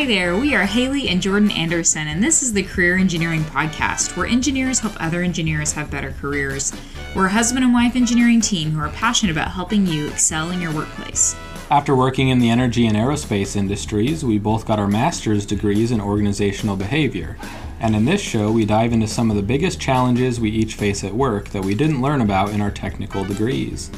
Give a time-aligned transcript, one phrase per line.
[0.00, 4.16] Hi there, we are Haley and Jordan Anderson, and this is the Career Engineering Podcast,
[4.16, 6.72] where engineers help other engineers have better careers.
[7.14, 10.60] We're a husband and wife engineering team who are passionate about helping you excel in
[10.62, 11.36] your workplace.
[11.70, 16.00] After working in the energy and aerospace industries, we both got our master's degrees in
[16.00, 17.36] organizational behavior.
[17.78, 21.04] And in this show, we dive into some of the biggest challenges we each face
[21.04, 23.90] at work that we didn't learn about in our technical degrees.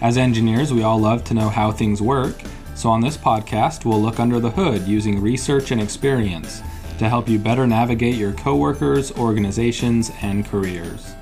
[0.00, 2.36] As engineers, we all love to know how things work
[2.78, 6.62] so, on this podcast, we'll look under the hood using research and experience
[6.98, 11.16] to help you better navigate your coworkers, organizations, and careers.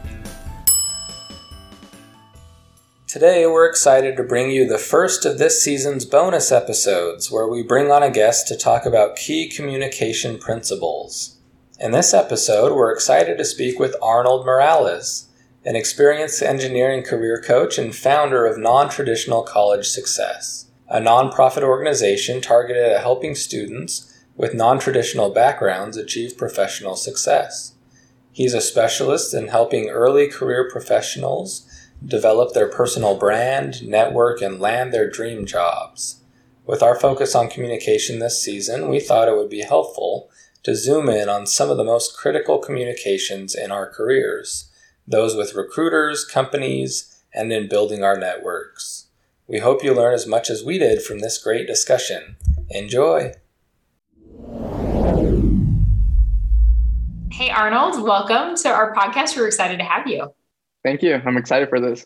[3.07, 7.63] Today, we're excited to bring you the first of this season's bonus episodes where we
[7.63, 11.39] bring on a guest to talk about key communication principles.
[11.81, 15.29] In this episode, we're excited to speak with Arnold Morales,
[15.65, 22.41] an experienced engineering career coach and founder of Non Traditional College Success a nonprofit organization
[22.41, 27.75] targeted at helping students with non traditional backgrounds achieve professional success.
[28.31, 31.67] He's a specialist in helping early career professionals
[32.05, 36.21] develop their personal brand, network, and land their dream jobs.
[36.67, 40.29] With our focus on communication this season, we thought it would be helpful
[40.65, 44.71] to zoom in on some of the most critical communications in our careers,
[45.07, 49.06] those with recruiters, companies, and in building our networks.
[49.49, 52.37] We hope you learn as much as we did from this great discussion.
[52.69, 53.33] Enjoy!
[57.31, 59.37] Hey, Arnold, welcome to our podcast.
[59.37, 60.35] We're excited to have you.
[60.83, 61.23] Thank you.
[61.25, 62.05] I'm excited for this.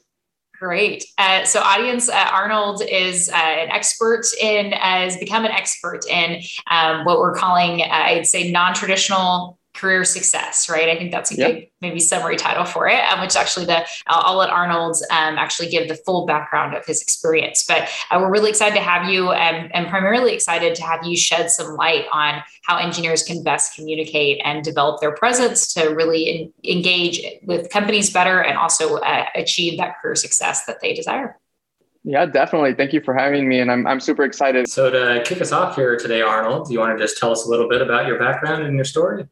[0.59, 1.07] Great.
[1.17, 6.43] Uh, so, audience, uh, Arnold is uh, an expert in, has become an expert in
[6.71, 10.89] um, what we're calling, uh, I'd say, non traditional career success, right?
[10.89, 11.53] I think that's a yep.
[11.53, 15.39] good maybe summary title for it, um, which actually the I'll, I'll let Arnold um,
[15.39, 17.65] actually give the full background of his experience.
[17.67, 21.17] But uh, we're really excited to have you, and, and primarily excited to have you
[21.17, 26.23] shed some light on how engineers can best communicate and develop their presence to really
[26.23, 31.39] in, engage with companies better and also uh, achieve that career success that they desire.
[32.03, 32.75] Yeah, definitely.
[32.75, 34.69] Thank you for having me, and I'm, I'm super excited.
[34.69, 37.45] So, to kick us off here today, Arnold, do you want to just tell us
[37.47, 39.27] a little bit about your background and your story?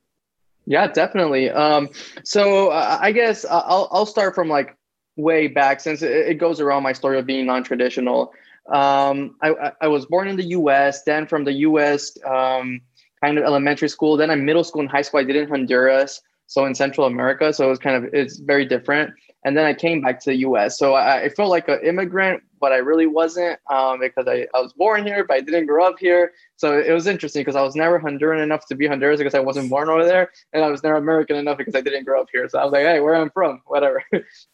[0.69, 1.51] Yeah, definitely.
[1.51, 1.89] Um,
[2.25, 4.77] so uh, I guess I'll I'll start from like
[5.17, 8.33] way back since it, it goes around my story of being non-traditional.
[8.71, 11.05] Um, I, I was born in the U.S.
[11.05, 12.13] Then from the U.S.
[12.23, 12.83] Um,
[13.25, 14.19] kind of elementary school.
[14.19, 17.51] Then I middle school and high school I did in Honduras, so in Central America.
[17.51, 19.15] So it was kind of it's very different.
[19.45, 20.79] And then I came back to the U.S.
[20.79, 24.61] So I, I felt like an immigrant but I really wasn't um, because I, I
[24.61, 26.33] was born here, but I didn't grow up here.
[26.57, 29.41] So it was interesting because I was never Honduran enough to be Honduras because I
[29.41, 32.29] wasn't born over there, and I was never American enough because I didn't grow up
[32.33, 32.49] here.
[32.49, 34.03] So I was like, hey, where I'm from, whatever.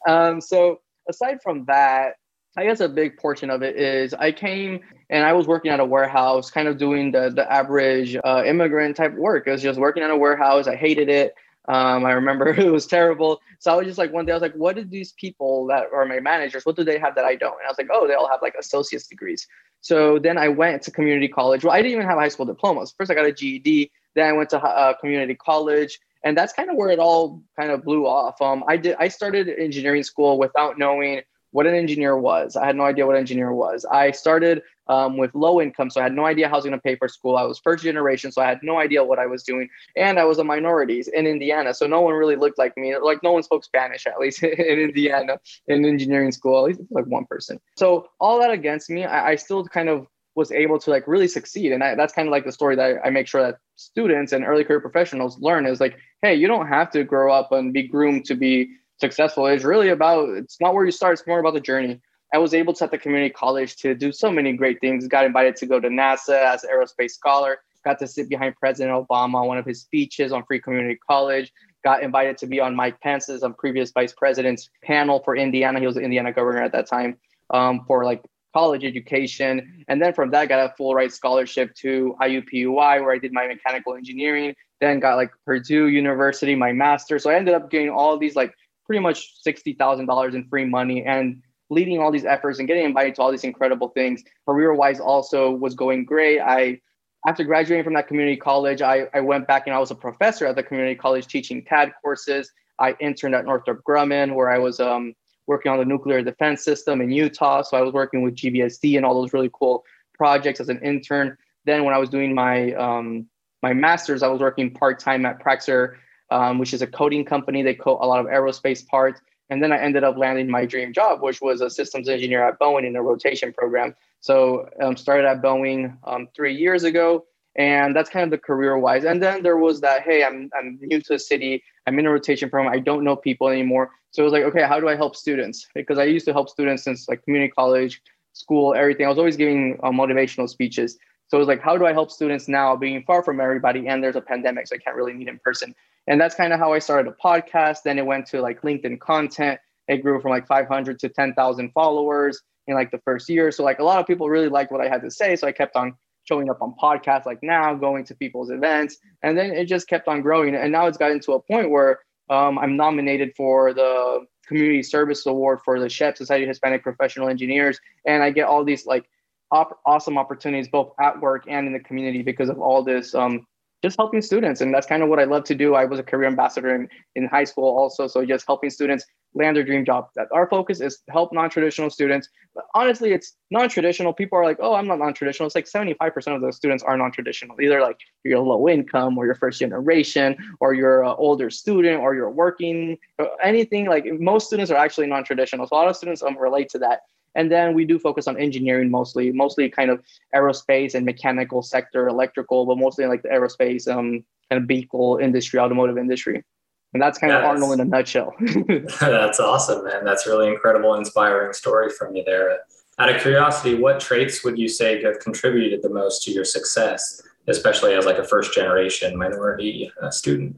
[0.09, 2.15] um, so aside from that,
[2.57, 4.81] I guess a big portion of it is I came
[5.11, 8.97] and I was working at a warehouse, kind of doing the the average uh, immigrant
[8.97, 9.49] type work.
[9.49, 10.69] It was just working at a warehouse.
[10.69, 11.35] I hated it.
[11.67, 13.41] Um, I remember it was terrible.
[13.59, 15.87] So I was just like, one day I was like, what do these people that
[15.93, 17.59] are my managers, what do they have that I don't?
[17.59, 19.47] And I was like, oh, they all have like associate's degrees.
[19.81, 21.65] So then I went to community college.
[21.65, 22.95] Well, I didn't even have high school diplomas.
[22.97, 23.91] First, I got a GED.
[24.15, 27.71] Then I went to uh, community college, and that's kind of where it all kind
[27.71, 28.41] of blew off.
[28.41, 28.97] Um, I did.
[28.99, 31.21] I started engineering school without knowing
[31.51, 32.57] what an engineer was.
[32.57, 33.85] I had no idea what an engineer was.
[33.85, 35.91] I started um, with low income.
[35.91, 37.37] So I had no idea how I was going to pay for school.
[37.37, 39.69] I was first generation, so I had no idea what I was doing.
[39.97, 41.75] And I was a minority in Indiana.
[41.75, 42.97] So no one really looked like me.
[42.97, 47.07] Like no one spoke Spanish, at least in Indiana, in engineering school, at least like
[47.07, 47.61] one person.
[47.77, 51.29] So all that against me, I, I still kind of was able to like really
[51.29, 51.73] succeed.
[51.73, 54.33] And I, that's kind of like the story that I, I make sure that students
[54.33, 57.73] and early career professionals learn is like, hey, you don't have to grow up and
[57.73, 58.69] be groomed to be
[59.01, 59.47] successful.
[59.47, 62.01] It's really about, it's not where you start, it's more about the journey.
[62.33, 65.07] I was able to at the community college to do so many great things.
[65.07, 67.59] Got invited to go to NASA as an aerospace scholar.
[67.85, 71.53] Got to sit behind President Obama on one of his speeches on Free Community College.
[71.85, 75.81] Got invited to be on Mike Pence's um, previous vice president's panel for Indiana.
[75.81, 77.19] He was the Indiana governor at that time
[77.51, 78.23] um, for like
[78.55, 79.85] college education.
[79.89, 83.33] And then from that, I got a full ride scholarship to IUPUI, where I did
[83.33, 84.55] my mechanical engineering.
[84.81, 87.19] Then got like Purdue University, my master.
[87.19, 88.55] So I ended up getting all these like
[88.87, 91.05] pretty much $60,000 in free money.
[91.05, 91.43] And
[91.75, 94.23] leading all these efforts and getting invited to all these incredible things.
[94.47, 96.41] Career wise, also was going great.
[96.41, 96.81] I,
[97.27, 100.47] after graduating from that community college, I, I went back and I was a professor
[100.47, 102.51] at the community college teaching CAD courses.
[102.79, 105.15] I interned at Northrop Grumman, where I was um,
[105.47, 107.63] working on the nuclear defense system in Utah.
[107.63, 109.85] So I was working with GBSD and all those really cool
[110.15, 111.37] projects as an intern.
[111.65, 113.29] Then when I was doing my um,
[113.63, 115.95] my master's, I was working part time at Praxair,
[116.31, 117.63] um, which is a coding company.
[117.63, 119.21] They code a lot of aerospace parts.
[119.51, 122.59] And then I ended up landing my dream job, which was a systems engineer at
[122.59, 123.95] Boeing in a rotation program.
[124.21, 127.27] So um, started at Boeing um, three years ago.
[127.57, 129.05] And that's kind of the career wise.
[129.05, 131.63] And then there was that, hey, I'm, I'm new to the city.
[131.87, 132.73] I'm in a rotation program.
[132.73, 133.91] I don't know people anymore.
[134.11, 135.69] So it was like, okay, how do I help students?
[135.73, 138.03] Because I used to help students since like community college,
[138.33, 139.07] school, everything.
[139.07, 140.99] I was always giving uh, motivational speeches.
[141.29, 143.87] So it was like, how do I help students now being far from everybody?
[143.87, 145.75] And there's a pandemic, so I can't really meet in person.
[146.07, 147.79] And that's kind of how I started a podcast.
[147.85, 149.59] Then it went to like LinkedIn content.
[149.89, 153.51] It grew from like 500 to 10,000 followers in like the first year.
[153.51, 155.37] So like a lot of people really liked what I had to say.
[155.37, 159.37] So I kept on showing up on podcasts like now, going to people's events, and
[159.37, 160.55] then it just kept on growing.
[160.55, 165.25] And now it's gotten to a point where um, I'm nominated for the Community Service
[165.27, 169.09] Award for the SHPE Society of Hispanic Professional Engineers, and I get all these like
[169.51, 173.47] op- awesome opportunities both at work and in the community because of all this um,
[173.85, 174.63] just helping students.
[174.63, 175.75] And that's kind of what I love to do.
[175.75, 178.07] I was a career ambassador in, in high school also.
[178.07, 179.05] So just helping students
[179.35, 180.09] land their dream job.
[180.33, 182.31] Our focus is help non-traditional students.
[182.55, 184.15] But honestly, it's non-traditional.
[184.15, 185.47] People are like, oh, I'm not non-traditional.
[185.49, 187.61] It's like 75% of those students are non-traditional.
[187.61, 192.15] Either like you're low income or you're first generation or you're an older student or
[192.15, 192.97] you're working,
[193.43, 195.67] anything like most students are actually non-traditional.
[195.67, 197.01] So a lot of students um, relate to that.
[197.35, 200.03] And then we do focus on engineering mostly, mostly kind of
[200.35, 205.59] aerospace and mechanical sector, electrical, but mostly like the aerospace, um, kind of vehicle industry,
[205.59, 206.45] automotive industry.
[206.93, 208.35] And that's kind of Arnold in a nutshell.
[209.01, 210.05] that's awesome, man.
[210.05, 212.61] That's really incredible, inspiring story from you there.
[213.01, 217.21] Out of curiosity, what traits would you say have contributed the most to your success,
[217.49, 220.57] especially as like a first generation minority uh, student?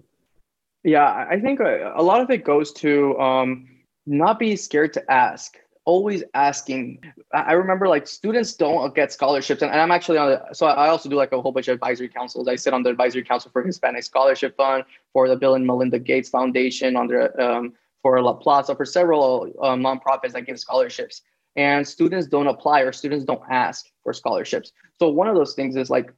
[0.85, 3.67] Yeah, I think a, a, lot of it goes to um,
[4.05, 7.01] not be scared to ask always asking.
[7.33, 11.09] I remember like students don't get scholarships, and, I'm actually on the, so I also
[11.09, 12.47] do like a whole bunch of advisory councils.
[12.49, 15.99] I sit on the advisory council for Hispanic Scholarship Fund, for the Bill and Melinda
[15.99, 17.73] Gates Foundation, under um,
[18.03, 21.23] for La Plaza, for several uh, nonprofits that give scholarships.
[21.55, 24.73] And students don't apply or students don't ask for scholarships.
[24.99, 26.13] So one of those things is like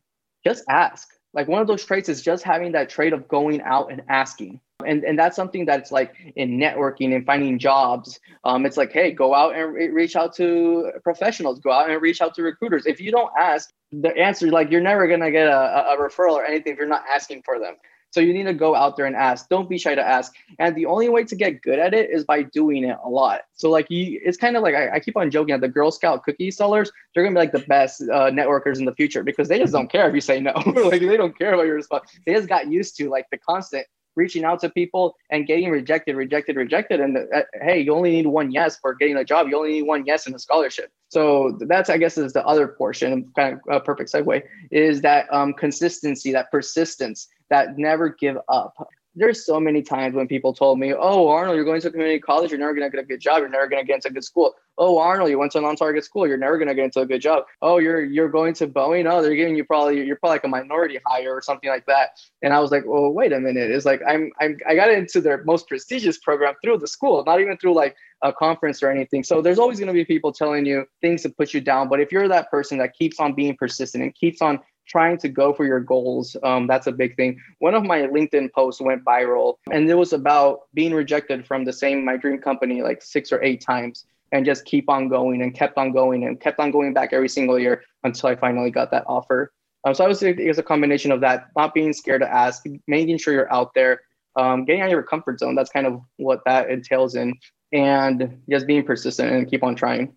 [0.45, 1.09] just ask.
[1.35, 4.61] Like one of those traits is just having that trait of going out and asking.
[4.87, 9.11] And and that's something that's like in networking and finding jobs um, it's like hey
[9.11, 12.87] go out and re- reach out to professionals go out and reach out to recruiters.
[12.87, 16.35] If you don't ask the answer like you're never going to get a, a referral
[16.35, 17.75] or anything if you're not asking for them
[18.11, 19.49] so you need to go out there and ask.
[19.49, 20.33] Don't be shy to ask.
[20.59, 23.43] And the only way to get good at it is by doing it a lot.
[23.55, 25.91] So like you it's kind of like i, I keep on joking at the girl
[25.91, 29.49] scout cookie sellers they're to be like the best uh, networkers in the future because
[29.49, 30.53] they just don't care if you say no.
[30.89, 32.11] Like they don't care about your response.
[32.25, 33.87] They just got used to like the constant
[34.19, 37.01] reaching out to people and getting rejected, rejected, rejected.
[37.01, 39.49] And uh, hey, you only need one yes for getting a job.
[39.49, 40.91] You only need one yes in a scholarship.
[41.09, 45.33] So that's, I guess, is the other portion, kind of a perfect segue, is that
[45.33, 48.75] um, consistency, that persistence, that never give up
[49.15, 52.51] there's so many times when people told me, "Oh, Arnold, you're going to community college.
[52.51, 53.39] You're never going to get a good job.
[53.39, 55.61] You're never going to get into a good school." Oh, Arnold, you went to a
[55.61, 56.27] non-target school.
[56.27, 57.45] You're never going to get into a good job.
[57.63, 59.11] Oh, you're you're going to Boeing.
[59.11, 62.11] Oh, they're giving you probably you're probably like a minority hire or something like that.
[62.43, 65.21] And I was like, "Well, wait a minute." It's like I'm I'm I got into
[65.21, 69.25] their most prestigious program through the school, not even through like a conference or anything.
[69.25, 71.89] So there's always going to be people telling you things to put you down.
[71.89, 75.29] But if you're that person that keeps on being persistent and keeps on trying to
[75.29, 76.37] go for your goals.
[76.43, 77.41] Um, that's a big thing.
[77.59, 81.73] One of my LinkedIn posts went viral, and it was about being rejected from the
[81.73, 85.55] same my dream company like six or eight times, and just keep on going and
[85.55, 88.91] kept on going and kept on going back every single year until I finally got
[88.91, 89.53] that offer.
[89.85, 92.65] Um, so I was it was a combination of that, not being scared to ask,
[92.87, 94.01] making sure you're out there,
[94.37, 95.55] um, getting out of your comfort zone.
[95.55, 97.35] That's kind of what that entails in,
[97.73, 100.15] and just being persistent and keep on trying.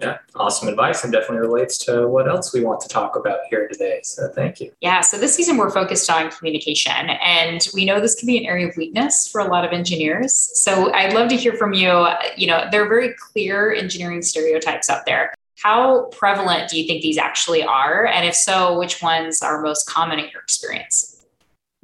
[0.00, 3.68] Yeah, awesome advice and definitely relates to what else we want to talk about here
[3.68, 4.00] today.
[4.02, 4.72] So thank you.
[4.80, 8.44] Yeah, so this season we're focused on communication and we know this can be an
[8.44, 10.34] area of weakness for a lot of engineers.
[10.34, 12.08] So I'd love to hear from you.
[12.36, 15.32] You know, there are very clear engineering stereotypes out there.
[15.58, 18.06] How prevalent do you think these actually are?
[18.06, 21.24] And if so, which ones are most common in your experience?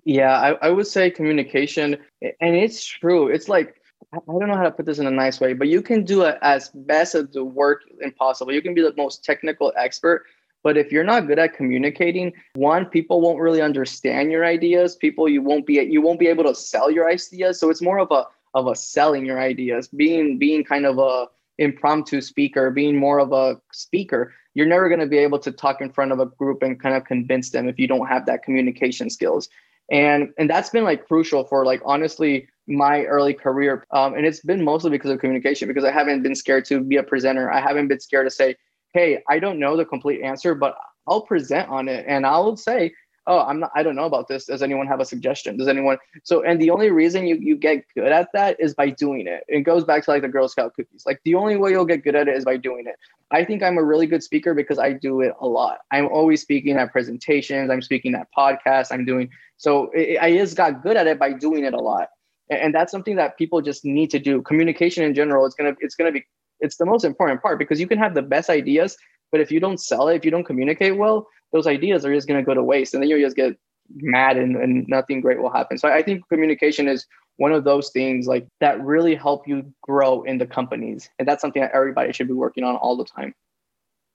[0.05, 1.97] Yeah, I, I would say communication.
[2.40, 3.29] And it's true.
[3.29, 3.79] It's like
[4.12, 6.23] I don't know how to put this in a nice way, but you can do
[6.23, 8.52] it as best of the work impossible.
[8.52, 10.25] You can be the most technical expert,
[10.62, 14.97] but if you're not good at communicating, one, people won't really understand your ideas.
[14.97, 17.61] People you won't be you won't be able to sell your ideas.
[17.61, 21.26] So it's more of a of a selling your ideas, being being kind of a
[21.59, 24.35] impromptu speaker, being more of a speaker.
[24.54, 26.97] You're never going to be able to talk in front of a group and kind
[26.97, 29.49] of convince them if you don't have that communication skills.
[29.90, 33.85] And and that's been like crucial for like honestly my early career.
[33.90, 36.97] Um, and it's been mostly because of communication, because I haven't been scared to be
[36.97, 37.50] a presenter.
[37.50, 38.54] I haven't been scared to say,
[38.94, 42.04] hey, I don't know the complete answer, but I'll present on it.
[42.06, 42.92] And I'll say,
[43.27, 44.47] oh i'm not i don't know about this.
[44.47, 45.57] Does anyone have a suggestion?
[45.57, 48.91] Does anyone so and the only reason you, you get good at that is by
[48.91, 49.45] doing it.
[49.49, 51.05] It goes back to like the girl scout cookies.
[51.07, 52.97] Like the only way you'll get good at it is by doing it.
[53.31, 55.79] I think i'm a really good speaker because i do it a lot.
[55.91, 57.71] I'm always speaking at presentations.
[57.71, 58.89] I'm speaking at podcasts.
[58.91, 62.09] I'm doing so it, i just got good at it by doing it a lot.
[62.49, 64.43] And, and that's something that people just need to do.
[64.43, 66.25] Communication in general it's gonna it's gonna be
[66.61, 68.97] it's the most important part because you can have the best ideas
[69.32, 72.28] but if you don't sell it if you don't communicate well those ideas are just
[72.28, 73.56] going to go to waste and then you just get
[73.96, 75.76] mad and, and nothing great will happen.
[75.78, 77.06] So i think communication is
[77.37, 81.40] one of those things like that really help you grow in the companies and that's
[81.40, 83.34] something that everybody should be working on all the time.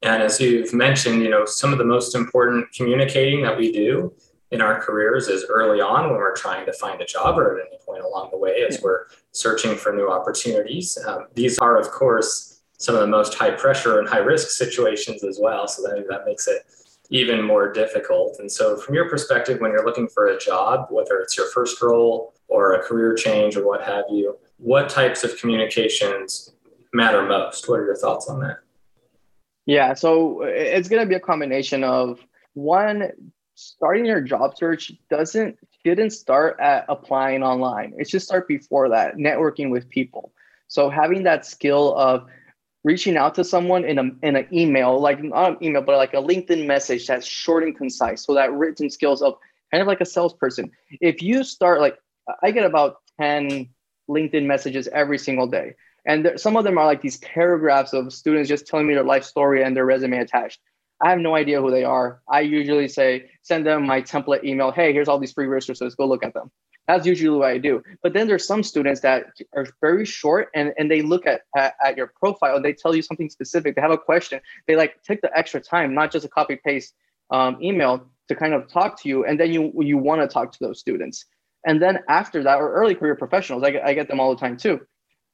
[0.02, 4.14] And as you've mentioned you know some of the most important communicating that we do
[4.52, 7.68] in our careers is early on when we're trying to find a job or at
[7.68, 8.82] any point along the way as yeah.
[8.84, 10.98] we're searching for new opportunities.
[11.06, 15.24] Um, these are of course some of the most high pressure and high risk situations
[15.24, 16.64] as well so that, that makes it
[17.10, 18.38] even more difficult.
[18.40, 21.82] And so, from your perspective, when you're looking for a job, whether it's your first
[21.82, 26.54] role or a career change or what have you, what types of communications
[26.94, 27.68] matter most?
[27.70, 28.58] What are your thoughts on that?
[29.66, 32.20] Yeah, so it's going to be a combination of
[32.54, 33.12] one,
[33.56, 37.94] starting your job search doesn't didn't start at applying online.
[37.98, 40.34] It should start before that, networking with people.
[40.68, 42.26] So having that skill of
[42.86, 46.14] reaching out to someone in a in an email, like not an email, but like
[46.14, 48.24] a LinkedIn message that's short and concise.
[48.24, 49.34] So that written skills of
[49.72, 50.72] kind of like a salesperson.
[51.02, 51.98] If you start like
[52.44, 53.68] I get about 10
[54.10, 55.74] LinkedIn messages every single day.
[56.06, 59.04] And there, some of them are like these paragraphs of students just telling me their
[59.04, 60.60] life story and their resume attached.
[61.02, 62.22] I have no idea who they are.
[62.30, 64.72] I usually say, send them my template email.
[64.72, 65.96] Hey, here's all these free resources.
[65.96, 66.52] Go look at them.
[66.88, 67.84] That's usually what I do.
[68.04, 69.26] But then there's some students that
[69.56, 72.96] are very short and, and they look at, at, at your profile and they tell
[72.96, 73.76] you something specific.
[73.76, 74.40] They have a question.
[74.68, 76.94] They like take the extra time, not just a copy paste
[77.32, 79.26] um, email to kind of talk to you.
[79.26, 81.26] And then you you want to talk to those students.
[81.66, 84.40] And then after that, or early career professionals, I get, I get them all the
[84.40, 84.82] time too.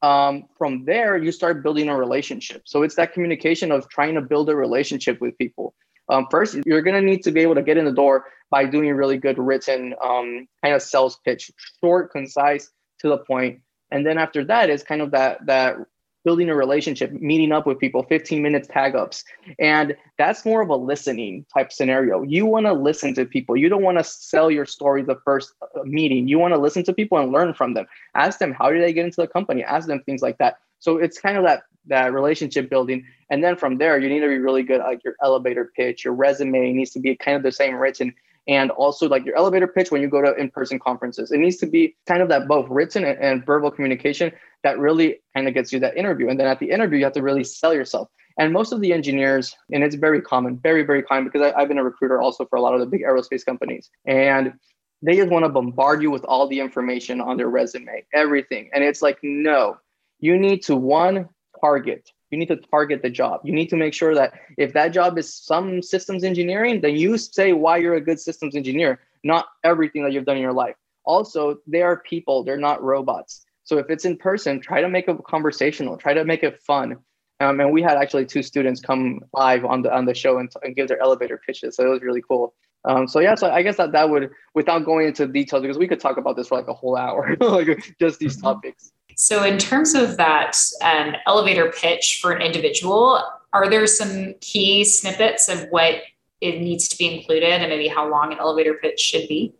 [0.01, 2.63] Um, from there, you start building a relationship.
[2.65, 5.75] So it's that communication of trying to build a relationship with people.
[6.11, 8.65] Um, first, you're going to need to be able to get in the door by
[8.65, 11.49] doing a really good written um, kind of sales pitch,
[11.79, 13.61] short, concise, to the point.
[13.89, 15.77] And then after that is kind of that that
[16.23, 19.23] building a relationship, meeting up with people, 15 minutes tag ups.
[19.57, 22.21] And that's more of a listening type scenario.
[22.21, 23.57] You want to listen to people.
[23.57, 26.27] You don't want to sell your story the first uh, meeting.
[26.27, 27.87] You want to listen to people and learn from them.
[28.15, 29.63] Ask them how did they get into the company?
[29.63, 30.57] Ask them things like that.
[30.81, 33.05] So it's kind of that that relationship building.
[33.29, 36.05] And then from there, you need to be really good at like your elevator pitch.
[36.05, 38.13] Your resume needs to be kind of the same written.
[38.47, 41.31] And also like your elevator pitch when you go to in-person conferences.
[41.31, 44.31] It needs to be kind of that both written and, and verbal communication
[44.63, 46.29] that really kind of gets you that interview.
[46.29, 48.09] And then at the interview, you have to really sell yourself.
[48.37, 51.67] And most of the engineers, and it's very common, very, very common because I, I've
[51.67, 53.89] been a recruiter also for a lot of the big aerospace companies.
[54.05, 54.53] And
[55.01, 58.69] they just want to bombard you with all the information on their resume, everything.
[58.73, 59.77] And it's like, no,
[60.21, 61.27] you need to one
[61.59, 62.09] target.
[62.29, 63.41] You need to target the job.
[63.43, 67.17] You need to make sure that if that job is some systems engineering then you
[67.17, 70.75] say why you're a good systems engineer not everything that you've done in your life.
[71.03, 72.43] Also they are people.
[72.43, 73.45] They're not robots.
[73.63, 75.97] So if it's in person try to make it conversational.
[75.97, 76.97] Try to make it fun.
[77.41, 80.51] Um, and we had actually two students come live on the on the show and,
[80.63, 81.75] and give their elevator pitches.
[81.75, 82.53] So it was really cool.
[82.85, 85.87] Um, so yeah, so I guess that that would, without going into details, because we
[85.87, 88.47] could talk about this for like a whole hour, like just these mm-hmm.
[88.47, 88.91] topics.
[89.21, 93.23] So, in terms of that um, elevator pitch for an individual,
[93.53, 96.01] are there some key snippets of what
[96.41, 99.53] it needs to be included and maybe how long an elevator pitch should be?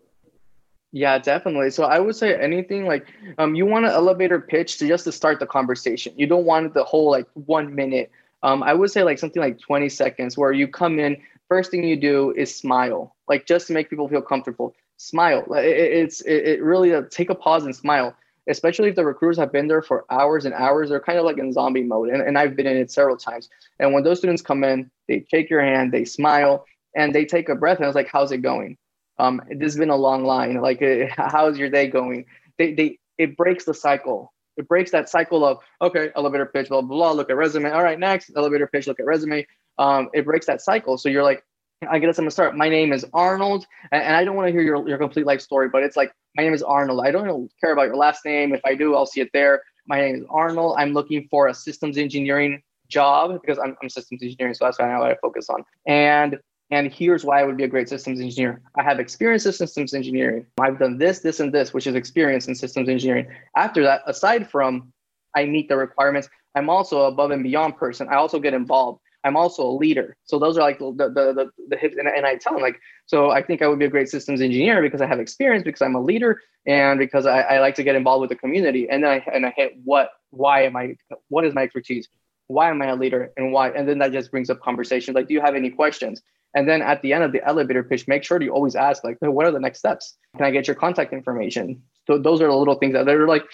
[0.91, 1.69] Yeah, definitely.
[1.69, 3.05] So I would say anything like
[3.37, 6.11] um, you want an elevator pitch to just to start the conversation.
[6.17, 8.09] You don't want the whole like one minute.
[8.41, 11.83] Um, I would say like something like 20 seconds where you come in, first thing
[11.83, 14.73] you do is smile, like just to make people feel comfortable.
[14.97, 15.53] Smile.
[15.53, 18.15] It, it's it, it really uh, take a pause and smile
[18.51, 21.37] especially if the recruiters have been there for hours and hours, they're kind of like
[21.37, 22.09] in zombie mode.
[22.09, 23.49] And, and I've been in it several times.
[23.79, 26.65] And when those students come in, they shake your hand, they smile,
[26.95, 27.77] and they take a breath.
[27.77, 28.77] And I was like, how's it going?
[29.17, 30.55] Um, this has been a long line.
[30.61, 32.25] Like, uh, how's your day going?
[32.57, 34.33] They, they, it breaks the cycle.
[34.57, 37.71] It breaks that cycle of, okay, elevator pitch, blah, blah, blah, look at resume.
[37.71, 39.47] All right, next, elevator pitch, look at resume.
[39.77, 40.97] Um, it breaks that cycle.
[40.97, 41.43] So you're like,
[41.89, 42.55] I guess I'm gonna start.
[42.55, 45.67] My name is Arnold, and, I don't want to hear your, your complete life story,
[45.67, 47.01] but it's like my name is Arnold.
[47.03, 48.53] I don't care about your last name.
[48.53, 49.63] If I do, I'll see it there.
[49.87, 50.75] My name is Arnold.
[50.77, 54.91] I'm looking for a systems engineering job because I'm, I'm systems engineering, so that's kind
[54.91, 55.63] of what I focus on.
[55.87, 56.37] And
[56.69, 58.61] and here's why I would be a great systems engineer.
[58.77, 60.45] I have experience in systems engineering.
[60.61, 63.27] I've done this, this, and this, which is experience in systems engineering.
[63.57, 64.93] After that, aside from
[65.35, 68.07] I meet the requirements, I'm also above and beyond person.
[68.09, 69.01] I also get involved.
[69.23, 70.17] I'm also a leader.
[70.25, 71.99] So those are like the the the, the.
[71.99, 74.41] And, and I tell them like, so I think I would be a great systems
[74.41, 77.83] engineer because I have experience, because I'm a leader, and because I, I like to
[77.83, 78.89] get involved with the community.
[78.89, 80.95] And then I and I hit what why am I
[81.27, 82.07] what is my expertise?
[82.47, 83.69] Why am I a leader and why?
[83.69, 86.21] And then that just brings up conversations like, do you have any questions?
[86.53, 89.17] And then at the end of the elevator pitch, make sure you always ask like,
[89.21, 90.17] what are the next steps?
[90.35, 91.81] Can I get your contact information?
[92.07, 93.45] So those are the little things that they're like,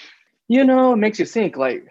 [0.47, 1.85] you know, it makes you think like,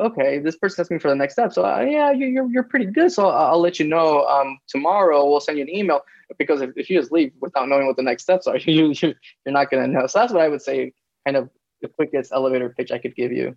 [0.00, 1.52] okay, this person asking me for the next step.
[1.52, 3.12] So uh, yeah, you, you're, you're pretty good.
[3.12, 5.28] So I'll, I'll let you know um, tomorrow.
[5.28, 6.00] We'll send you an email
[6.38, 9.14] because if, if you just leave without knowing what the next steps are, you, you
[9.44, 10.06] you're not going to know.
[10.06, 10.92] So that's what I would say,
[11.24, 11.50] kind of
[11.82, 13.56] the quickest elevator pitch I could give you.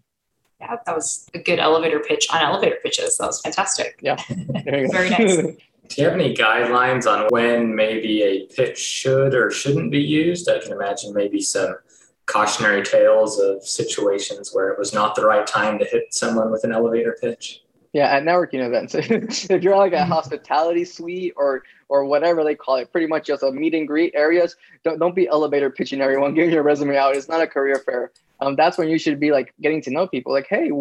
[0.59, 3.17] Yeah, that was a good elevator pitch on elevator pitches.
[3.17, 3.99] That was fantastic.
[4.01, 4.17] Yeah,
[4.63, 5.37] very nice.
[5.89, 10.49] Do you have any guidelines on when maybe a pitch should or shouldn't be used?
[10.49, 11.75] I can imagine maybe some
[12.25, 16.63] cautionary tales of situations where it was not the right time to hit someone with
[16.63, 17.63] an elevator pitch.
[17.93, 18.95] Yeah, at networking events,
[19.49, 20.11] if you're like a mm-hmm.
[20.11, 24.13] hospitality suite or or whatever they call it, pretty much just a meet and greet
[24.15, 27.15] areas, don't don't be elevator pitching everyone, getting your resume out.
[27.15, 28.11] It's not a career fair.
[28.41, 30.33] Um, that's when you should be like getting to know people.
[30.33, 30.71] Like, hey,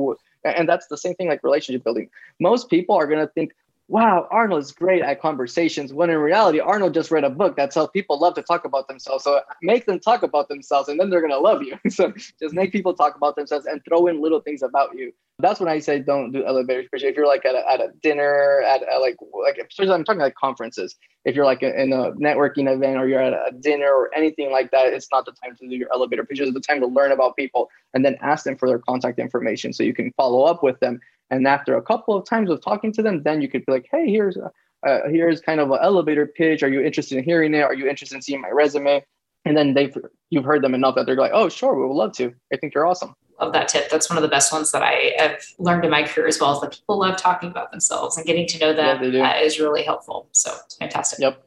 [0.44, 2.08] and that's the same thing like relationship building.
[2.40, 3.52] Most people are gonna think,
[3.88, 5.92] wow, Arnold is great at conversations.
[5.92, 8.88] When in reality, Arnold just read a book that tells people love to talk about
[8.88, 9.24] themselves.
[9.24, 11.78] So make them talk about themselves and then they're going to love you.
[11.90, 15.12] so just make people talk about themselves and throw in little things about you.
[15.38, 17.02] That's when I say don't do elevator pitch.
[17.02, 20.20] If you're like at a, at a dinner, at, at like, like, especially I'm talking
[20.20, 20.96] like conferences.
[21.24, 24.70] If you're like in a networking event or you're at a dinner or anything like
[24.70, 26.40] that, it's not the time to do your elevator pitch.
[26.40, 29.72] It's the time to learn about people and then ask them for their contact information
[29.72, 31.00] so you can follow up with them
[31.32, 33.86] and after a couple of times of talking to them, then you could be like,
[33.90, 34.50] hey, here's a,
[34.86, 36.62] uh, here's kind of an elevator pitch.
[36.62, 37.62] Are you interested in hearing it?
[37.62, 39.02] Are you interested in seeing my resume?
[39.46, 39.96] And then they've
[40.28, 42.34] you've heard them enough that they're like, oh, sure, we would love to.
[42.52, 43.14] I think you're awesome.
[43.40, 43.88] Love that tip.
[43.88, 46.52] That's one of the best ones that I have learned in my career as well.
[46.52, 49.82] Is that people love talking about themselves and getting to know them yeah, is really
[49.82, 50.28] helpful.
[50.32, 51.18] So it's fantastic.
[51.18, 51.42] Yep.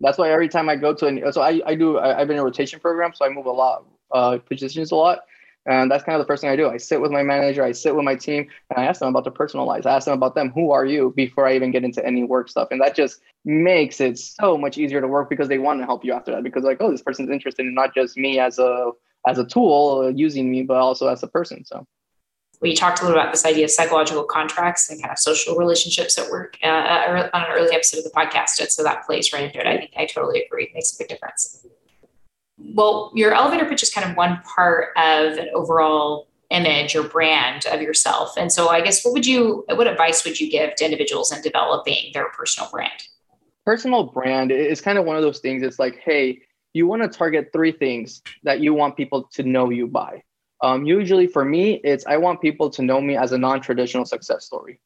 [0.00, 2.36] That's why every time I go to an so I, I do I, have been
[2.36, 5.20] in a rotation program, so I move a lot uh, positions a lot.
[5.66, 6.68] And that's kind of the first thing I do.
[6.68, 9.24] I sit with my manager, I sit with my team, and I ask them about
[9.24, 9.84] the personal lives.
[9.84, 10.50] I ask them about them.
[10.50, 12.68] Who are you before I even get into any work stuff?
[12.70, 16.04] And that just makes it so much easier to work because they want to help
[16.04, 16.42] you after that.
[16.42, 18.90] Because like, oh, this person's interested in not just me as a
[19.28, 21.62] as a tool uh, using me, but also as a person.
[21.66, 21.86] So
[22.62, 26.18] we talked a little about this idea of psychological contracts and kind of social relationships
[26.18, 28.66] at work uh, uh on an early episode of the podcast.
[28.70, 29.66] So that plays right into it.
[29.66, 30.64] I think I totally agree.
[30.64, 31.66] It makes a big difference
[32.74, 37.64] well, your elevator pitch is kind of one part of an overall image or brand
[37.66, 38.34] of yourself.
[38.36, 41.42] And so I guess what would you what advice would you give to individuals in
[41.42, 43.04] developing their personal brand?
[43.64, 45.62] Personal brand is kind of one of those things.
[45.62, 46.42] It's like, hey,
[46.72, 50.22] you want to target three things that you want people to know you by.
[50.62, 54.44] Um, usually for me, it's I want people to know me as a non-traditional success
[54.44, 54.80] story.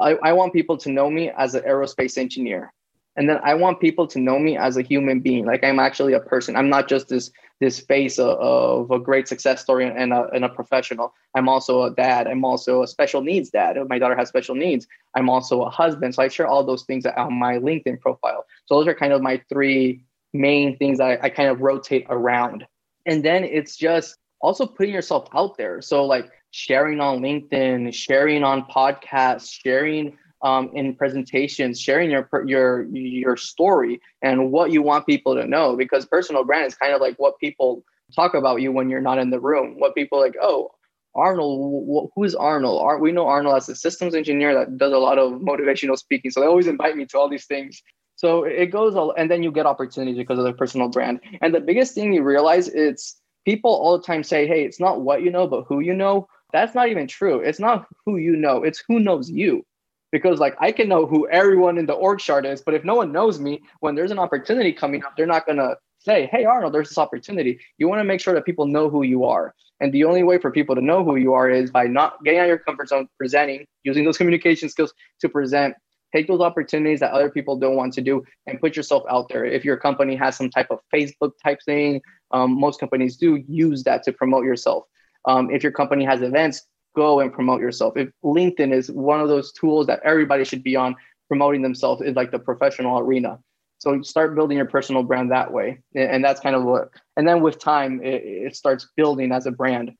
[0.00, 2.72] I, I want people to know me as an aerospace engineer
[3.18, 5.44] and then i want people to know me as a human being.
[5.44, 6.56] Like i'm actually a person.
[6.56, 10.44] I'm not just this this face of, of a great success story and a, and
[10.44, 11.12] a professional.
[11.34, 12.28] I'm also a dad.
[12.28, 13.76] I'm also a special needs dad.
[13.88, 14.86] My daughter has special needs.
[15.16, 16.14] I'm also a husband.
[16.14, 18.44] So i share all those things on my linkedin profile.
[18.66, 22.64] So those are kind of my three main things I, I kind of rotate around.
[23.06, 25.82] And then it's just also putting yourself out there.
[25.82, 32.84] So like sharing on linkedin sharing on podcasts sharing um, in presentations, sharing your your
[32.84, 35.76] your story and what you want people to know.
[35.76, 39.18] Because personal brand is kind of like what people talk about you when you're not
[39.18, 39.78] in the room.
[39.78, 40.70] What people like, oh,
[41.14, 43.00] Arnold, who's Arnold?
[43.00, 46.30] We know Arnold as a systems engineer that does a lot of motivational speaking.
[46.30, 47.82] So they always invite me to all these things.
[48.16, 51.20] So it goes all, and then you get opportunities because of their personal brand.
[51.40, 55.02] And the biggest thing you realize it's people all the time say, hey, it's not
[55.02, 56.28] what you know, but who you know.
[56.52, 57.40] That's not even true.
[57.40, 59.64] It's not who you know, it's who knows you
[60.12, 62.94] because like I can know who everyone in the org chart is, but if no
[62.94, 66.74] one knows me, when there's an opportunity coming up, they're not gonna say, "Hey Arnold,
[66.74, 69.92] there's this opportunity." You want to make sure that people know who you are, and
[69.92, 72.44] the only way for people to know who you are is by not getting out
[72.44, 75.74] of your comfort zone, presenting, using those communication skills to present.
[76.14, 79.44] Take those opportunities that other people don't want to do and put yourself out there.
[79.44, 83.84] If your company has some type of Facebook type thing, um, most companies do use
[83.84, 84.84] that to promote yourself.
[85.26, 86.62] Um, if your company has events,
[86.94, 87.96] go and promote yourself.
[87.96, 90.96] If LinkedIn is one of those tools that everybody should be on
[91.28, 93.38] promoting themselves in like the professional arena.
[93.78, 95.80] So start building your personal brand that way.
[95.94, 99.52] And that's kind of what, and then with time, it, it starts building as a
[99.52, 99.92] brand.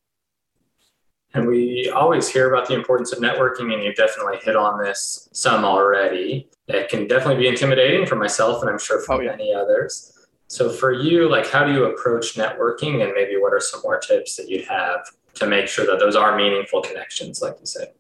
[1.34, 5.28] And we always hear about the importance of networking, and you've definitely hit on this
[5.32, 6.48] some already.
[6.68, 9.32] It can definitely be intimidating for myself, and I'm sure for oh, yeah.
[9.32, 10.26] many others.
[10.46, 13.98] So, for you, like, how do you approach networking, and maybe what are some more
[13.98, 15.06] tips that you'd have
[15.38, 17.92] to make sure that those are meaningful connections, like you said?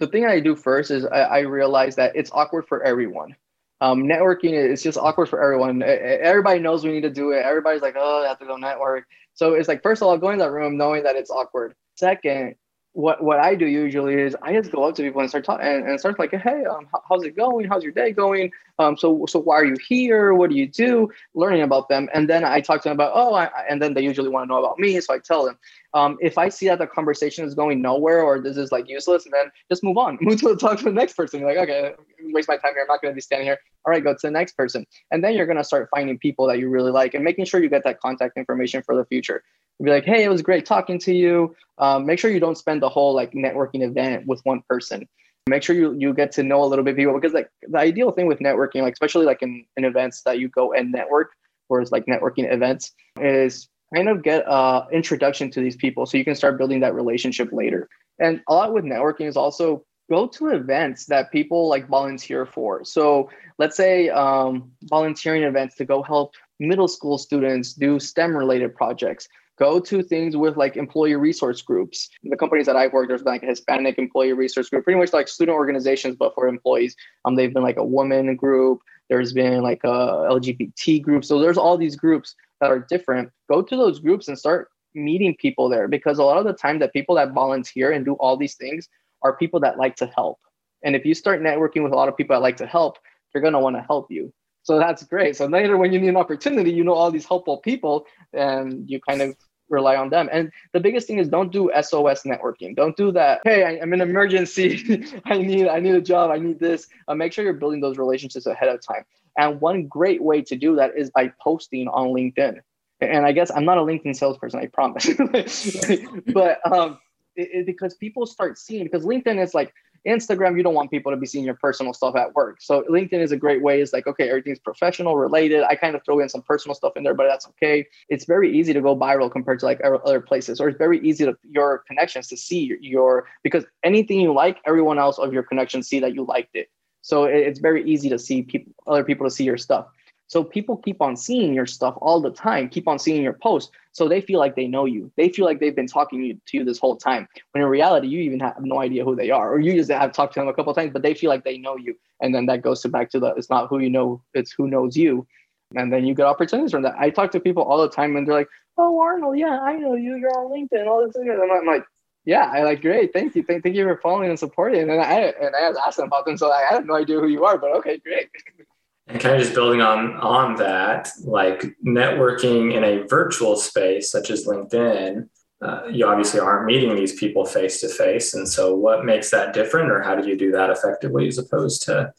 [0.00, 3.36] the thing I do first is I, I realize that it's awkward for everyone.
[3.82, 5.82] Um, networking is just awkward for everyone.
[5.82, 7.44] Everybody knows we need to do it.
[7.44, 9.06] Everybody's like, oh, I have to go network.
[9.34, 11.74] So it's like, first of all, go in that room knowing that it's awkward.
[11.96, 12.56] Second,
[12.92, 15.66] what what I do usually is I just go up to people and start talking
[15.66, 17.68] and, and start like, hey, um, how's it going?
[17.68, 18.50] How's your day going?
[18.78, 20.34] Um, so so why are you here?
[20.34, 21.08] What do you do?
[21.34, 24.02] Learning about them, and then I talk to them about oh, I, and then they
[24.02, 25.58] usually want to know about me, so I tell them.
[25.92, 29.24] Um, if I see that the conversation is going nowhere or this is like useless,
[29.30, 31.40] then just move on, move to talk to the next person.
[31.40, 31.94] You're like okay,
[32.32, 32.82] waste my time here.
[32.82, 33.58] I'm not going to be standing here.
[33.84, 36.46] All right, go to the next person, and then you're going to start finding people
[36.46, 39.42] that you really like and making sure you get that contact information for the future
[39.84, 41.54] be like, hey, it was great talking to you.
[41.78, 45.08] Um, make sure you don't spend the whole like networking event with one person.
[45.48, 48.12] Make sure you you get to know a little bit people because like the ideal
[48.12, 51.30] thing with networking, like especially like in, in events that you go and network,
[51.68, 56.24] whereas like networking events is kind of get uh introduction to these people so you
[56.24, 57.88] can start building that relationship later.
[58.18, 62.84] And a lot with networking is also go to events that people like volunteer for.
[62.84, 68.74] So let's say um, volunteering events to go help middle school students do STEM related
[68.74, 69.28] projects
[69.60, 72.08] go to things with like employee resource groups.
[72.24, 75.12] The companies that I've worked, there's been like a Hispanic employee resource group, pretty much
[75.12, 76.96] like student organizations, but for employees.
[77.26, 78.80] Um, they've been like a woman group.
[79.10, 81.24] There's been like uh, a LGBT group.
[81.24, 83.30] So there's all these groups that are different.
[83.50, 86.78] Go to those groups and start meeting people there because a lot of the time
[86.78, 88.88] that people that volunteer and do all these things
[89.22, 90.38] are people that like to help.
[90.82, 92.98] And if you start networking with a lot of people that like to help,
[93.32, 94.32] they're going to want to help you.
[94.62, 95.36] So that's great.
[95.36, 99.00] So later, when you need an opportunity, you know all these helpful people, and you
[99.00, 99.34] kind of
[99.70, 100.28] rely on them.
[100.32, 102.76] And the biggest thing is don't do SOS networking.
[102.76, 103.40] Don't do that.
[103.44, 105.04] Hey, I, am in emergency.
[105.24, 106.30] I need I need a job.
[106.30, 106.88] I need this.
[107.08, 109.04] Uh, make sure you're building those relationships ahead of time.
[109.38, 112.60] And one great way to do that is by posting on LinkedIn.
[113.00, 115.06] And I guess I'm not a LinkedIn salesperson, I promise.
[116.34, 116.98] but um,
[117.36, 119.72] it, it, because people start seeing because LinkedIn is like
[120.06, 122.60] Instagram, you don't want people to be seeing your personal stuff at work.
[122.60, 123.80] So LinkedIn is a great way.
[123.80, 125.62] It's like, okay, everything's professional related.
[125.62, 127.86] I kind of throw in some personal stuff in there, but that's okay.
[128.08, 131.24] It's very easy to go viral compared to like other places, or it's very easy
[131.24, 135.88] to your connections to see your, because anything you like, everyone else of your connections
[135.88, 136.68] see that you liked it.
[137.02, 139.86] So it's very easy to see people, other people to see your stuff.
[140.30, 143.72] So people keep on seeing your stuff all the time, keep on seeing your posts.
[143.90, 145.10] So they feel like they know you.
[145.16, 147.26] They feel like they've been talking to you this whole time.
[147.50, 150.12] When in reality, you even have no idea who they are, or you just have
[150.12, 151.98] talked to them a couple times, but they feel like they know you.
[152.22, 154.68] And then that goes to back to the it's not who you know, it's who
[154.68, 155.26] knows you.
[155.74, 156.94] And then you get opportunities from that.
[156.96, 159.94] I talk to people all the time and they're like, Oh, Arnold, yeah, I know
[159.96, 160.14] you.
[160.14, 161.16] You're on LinkedIn, all this.
[161.16, 161.84] And I'm like,
[162.24, 163.12] yeah, I like great.
[163.12, 163.42] Thank you.
[163.42, 164.82] Thank, thank you for following and supporting.
[164.90, 167.44] And I and I was asking about them, so I had no idea who you
[167.44, 168.30] are, but okay, great.
[169.10, 174.30] and kind of just building on on that like networking in a virtual space such
[174.30, 175.28] as linkedin
[175.62, 179.52] uh, you obviously aren't meeting these people face to face and so what makes that
[179.52, 182.12] different or how do you do that effectively as opposed to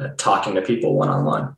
[0.00, 1.56] uh, talking to people one-on-one?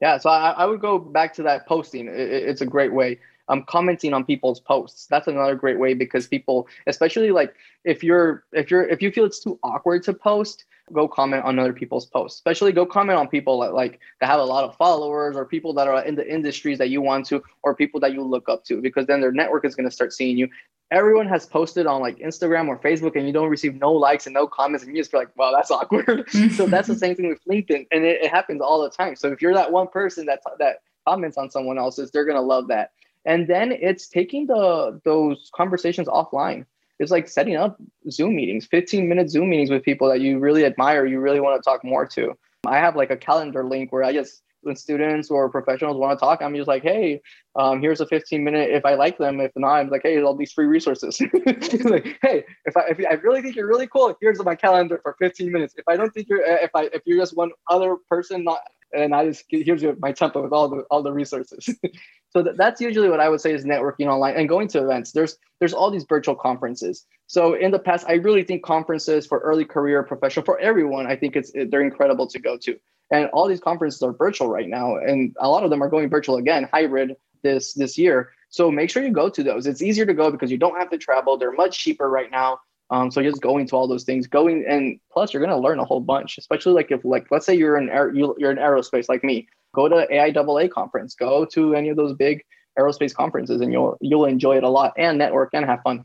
[0.00, 2.08] Yeah so I, I, would go back to that posting.
[2.08, 5.06] It, it's a great way um, commenting on people's posts.
[5.06, 9.24] That's another great way because people especially like if you're if you're if you feel
[9.24, 12.38] it's too awkward to post go comment on other people's posts.
[12.38, 15.72] Especially go comment on people that like that have a lot of followers or people
[15.74, 18.64] that are in the industries that you want to or people that you look up
[18.64, 20.48] to because then their network is going to start seeing you.
[20.90, 24.34] Everyone has posted on like instagram or facebook and you don't receive no likes and
[24.34, 26.28] no comments and you just feel like wow that's awkward.
[26.52, 29.16] So that's the same thing with linkedin and it, it happens all the time.
[29.16, 32.42] So if you're that one person that that comments on someone else's they're going to
[32.42, 32.92] love that
[33.24, 36.64] and then it's taking the those conversations offline
[37.02, 37.78] it's like setting up
[38.10, 41.60] Zoom meetings, 15 minute Zoom meetings with people that you really admire, you really want
[41.60, 42.36] to talk more to.
[42.64, 46.24] I have like a calendar link where I just when students or professionals want to
[46.24, 47.20] talk, I'm just like, hey,
[47.56, 48.70] um, here's a 15 minute.
[48.70, 51.20] If I like them, if not, I'm like, hey, all these free resources.
[51.84, 55.16] like, hey, if I if I really think you're really cool, here's my calendar for
[55.18, 55.74] 15 minutes.
[55.76, 58.60] If I don't think you're, if I if you're just one other person, not
[58.92, 61.68] and I just here's my template with all the all the resources.
[62.30, 65.12] so th- that's usually what I would say is networking online and going to events.
[65.12, 67.06] There's there's all these virtual conferences.
[67.26, 71.16] So in the past, I really think conferences for early career professional for everyone, I
[71.16, 72.78] think it's they're incredible to go to.
[73.10, 76.08] And all these conferences are virtual right now, and a lot of them are going
[76.08, 78.30] virtual again, hybrid this this year.
[78.48, 79.66] So make sure you go to those.
[79.66, 81.36] It's easier to go because you don't have to travel.
[81.36, 82.60] They're much cheaper right now.
[82.92, 85.84] Um, so just going to all those things, going and plus you're gonna learn a
[85.84, 89.08] whole bunch, especially like if like let's say you're in air, you, you're in aerospace
[89.08, 92.44] like me, go to AIAA conference, go to any of those big
[92.78, 96.04] aerospace conferences, and you'll you'll enjoy it a lot and network and have fun.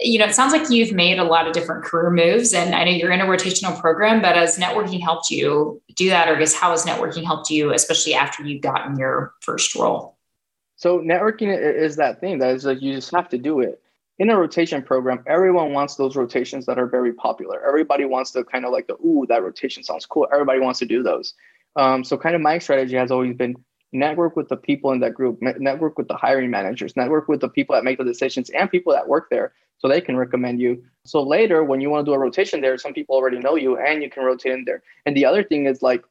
[0.00, 2.82] You know, it sounds like you've made a lot of different career moves, and I
[2.82, 4.20] know you're in a rotational program.
[4.20, 7.72] But has networking helped you do that, or I guess how has networking helped you,
[7.72, 10.16] especially after you've gotten your first role?
[10.74, 13.80] So networking is that thing that is like you just have to do it
[14.18, 17.66] in a rotation program, everyone wants those rotations that are very popular.
[17.66, 20.26] Everybody wants to kind of like the, ooh, that rotation sounds cool.
[20.32, 21.34] Everybody wants to do those.
[21.76, 23.56] Um, so kind of my strategy has always been
[23.92, 27.48] network with the people in that group, network with the hiring managers, network with the
[27.48, 30.82] people that make the decisions and people that work there so they can recommend you.
[31.04, 33.76] So later, when you want to do a rotation there, some people already know you
[33.76, 34.82] and you can rotate in there.
[35.04, 36.02] And the other thing is like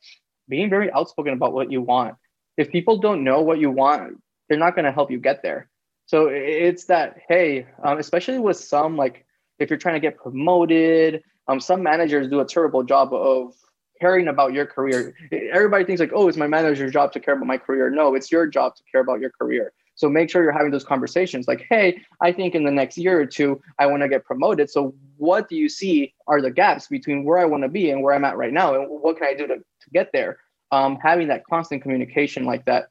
[0.48, 2.15] being very outspoken about what you want.
[2.58, 5.70] If people don't know what you want, they're not going to help you get there.
[6.06, 9.26] So it's that, hey, um, especially with some, like
[9.60, 13.54] if you're trying to get promoted, um, some managers do a terrible job of
[14.00, 15.15] caring about your career.
[15.32, 17.89] Everybody thinks like, oh, it's my manager's job to care about my career.
[17.89, 19.72] No, it's your job to care about your career.
[19.96, 23.20] So make sure you're having those conversations like, hey, I think in the next year
[23.20, 24.70] or two, I want to get promoted.
[24.70, 28.04] So what do you see are the gaps between where I want to be and
[28.04, 28.76] where I'm at right now?
[28.76, 30.39] And what can I do to, to get there?
[30.72, 32.89] Um, having that constant communication like that.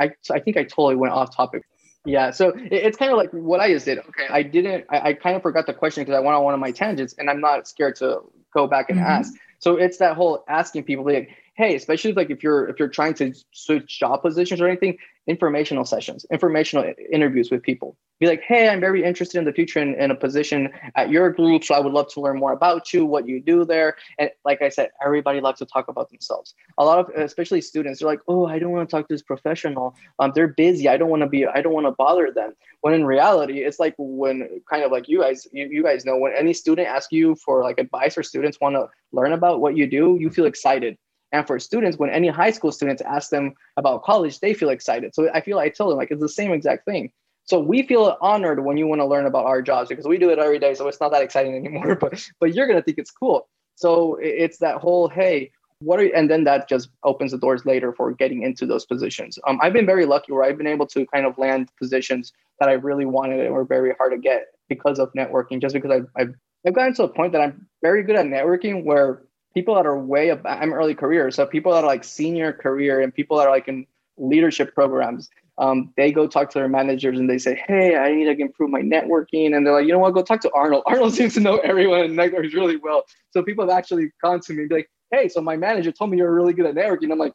[0.00, 1.62] I, I think I totally went off topic.
[2.06, 3.98] Yeah, so it's kind of like what I just did.
[3.98, 4.84] Okay, I didn't.
[4.88, 7.14] I, I kind of forgot the question because I went on one of my tangents,
[7.18, 8.20] and I'm not scared to
[8.54, 9.08] go back and mm-hmm.
[9.08, 9.34] ask.
[9.58, 13.14] So it's that whole asking people like, hey, especially like if you're if you're trying
[13.14, 17.96] to switch job positions or anything, informational sessions, informational interviews with people.
[18.18, 21.30] Be like, hey, I'm very interested in the future in, in, a position at your
[21.30, 21.64] group.
[21.64, 23.96] So I would love to learn more about you, what you do there.
[24.18, 26.54] And like I said, everybody loves to talk about themselves.
[26.78, 29.22] A lot of, especially students, they're like, oh, I don't want to talk to this
[29.22, 29.94] professional.
[30.18, 30.88] Um, they're busy.
[30.88, 32.54] I don't want to be, I don't want to bother them.
[32.80, 36.16] When in reality, it's like when kind of like you guys, you, you guys know
[36.16, 39.76] when any student asks you for like advice or students want to learn about what
[39.76, 40.96] you do, you feel excited
[41.32, 45.14] and for students, when any high school students ask them about college, they feel excited.
[45.14, 47.12] So I feel I tell them like it's the same exact thing.
[47.46, 50.30] So we feel honored when you want to learn about our jobs because we do
[50.30, 50.74] it every day.
[50.74, 53.48] So it's not that exciting anymore, but but you're gonna think it's cool.
[53.76, 57.64] So it's that whole hey, what are you, and then that just opens the doors
[57.64, 59.38] later for getting into those positions.
[59.46, 62.68] Um, I've been very lucky where I've been able to kind of land positions that
[62.68, 65.60] I really wanted and were very hard to get because of networking.
[65.60, 66.34] Just because I've I've,
[66.66, 69.22] I've gotten to a point that I'm very good at networking where
[69.56, 73.00] people that are way up i'm early career so people that are like senior career
[73.00, 73.86] and people that are like in
[74.18, 78.24] leadership programs um, they go talk to their managers and they say hey i need
[78.24, 79.56] to improve my networking.
[79.56, 80.14] And they're like you know what?
[80.14, 80.84] Go talk to arnold.
[80.86, 83.04] Arnold seems to know everyone and networks really well.
[83.30, 86.10] So people have actually gone to me and be like hey so my manager told
[86.10, 87.10] me you're really good at networking.
[87.12, 87.32] I'm like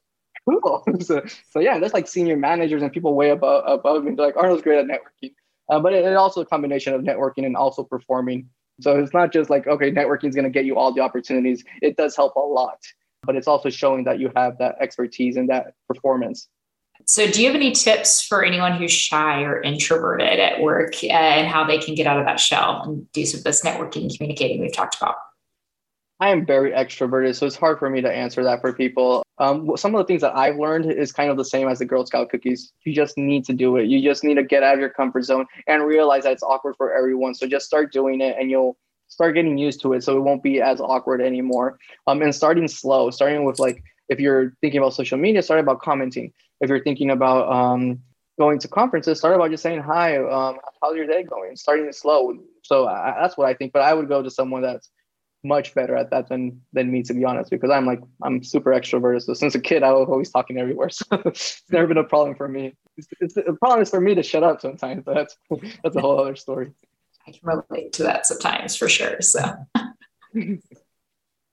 [0.63, 0.83] cool.
[1.01, 4.15] So, so yeah there's like senior managers and people way above, above me.
[4.15, 5.33] They're like arnold's great at networking.
[5.69, 8.49] Uh, but it, it also a combination of networking and also performing.
[8.81, 11.63] So it's not just like, okay, networking is going to get you all the opportunities.
[11.81, 12.79] It does help a lot,
[13.23, 16.49] but it's also showing that you have that expertise and that performance.
[17.05, 21.07] So, do you have any tips for anyone who's shy or introverted at work uh,
[21.07, 24.03] and how they can get out of that shell and do some of this networking
[24.03, 25.15] and communicating we've talked about?
[26.19, 29.23] I am very extroverted, so it's hard for me to answer that for people.
[29.39, 31.85] Um, some of the things that I've learned is kind of the same as the
[31.85, 32.71] Girl Scout cookies.
[32.85, 33.87] You just need to do it.
[33.87, 36.75] You just need to get out of your comfort zone and realize that it's awkward
[36.77, 37.33] for everyone.
[37.33, 40.03] So just start doing it, and you'll start getting used to it.
[40.03, 41.79] So it won't be as awkward anymore.
[42.05, 45.81] Um, and starting slow, starting with like if you're thinking about social media, start about
[45.81, 46.33] commenting.
[46.59, 48.01] If you're thinking about um,
[48.37, 50.17] going to conferences, start about just saying hi.
[50.17, 51.55] Um, how's your day going?
[51.55, 52.33] Starting slow.
[52.61, 53.71] So I, that's what I think.
[53.71, 54.89] But I would go to someone that's
[55.43, 58.69] much better at that than than me to be honest because i'm like i'm super
[58.69, 62.03] extroverted so since a kid i was always talking everywhere so it's never been a
[62.03, 65.15] problem for me it's, it's, the problem is for me to shut up sometimes but
[65.15, 65.37] that's
[65.83, 66.71] that's a whole other story
[67.27, 69.41] i can relate to that sometimes for sure so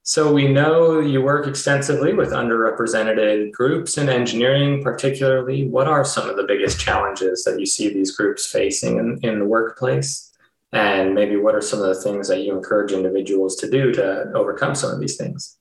[0.09, 5.69] so we know you work extensively with underrepresented groups in engineering particularly.
[5.69, 9.39] What are some of the biggest challenges that you see these groups facing in, in
[9.41, 10.33] the workplace?
[10.73, 14.33] And maybe what are some of the things that you encourage individuals to do to
[14.35, 15.59] overcome some of these things?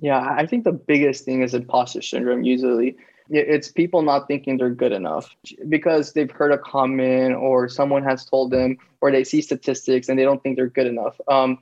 [0.00, 2.94] Yeah i think the biggest thing is imposter syndrome usually.
[3.28, 5.34] It's people not thinking they're good enough
[5.68, 10.16] because they've heard a comment or someone has told them or they see statistics and
[10.16, 11.20] they don't think they're good enough.
[11.26, 11.58] Um,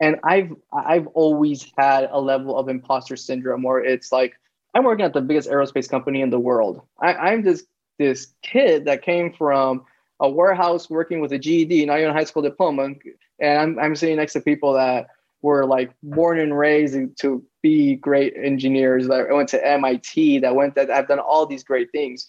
[0.00, 4.34] and i've i've always had a level of imposter syndrome where it's like
[4.74, 6.82] i'm working at the biggest aerospace company in the world.
[7.00, 7.64] I, i'm this
[7.98, 9.84] this kid that came from
[10.20, 12.94] a warehouse working with a GED, not even a high school diploma,
[13.40, 15.08] and I'm I'm sitting next to people that
[15.42, 20.74] were like born and raised to be great engineers that went to MIT, that went
[20.74, 22.28] that I've done all these great things,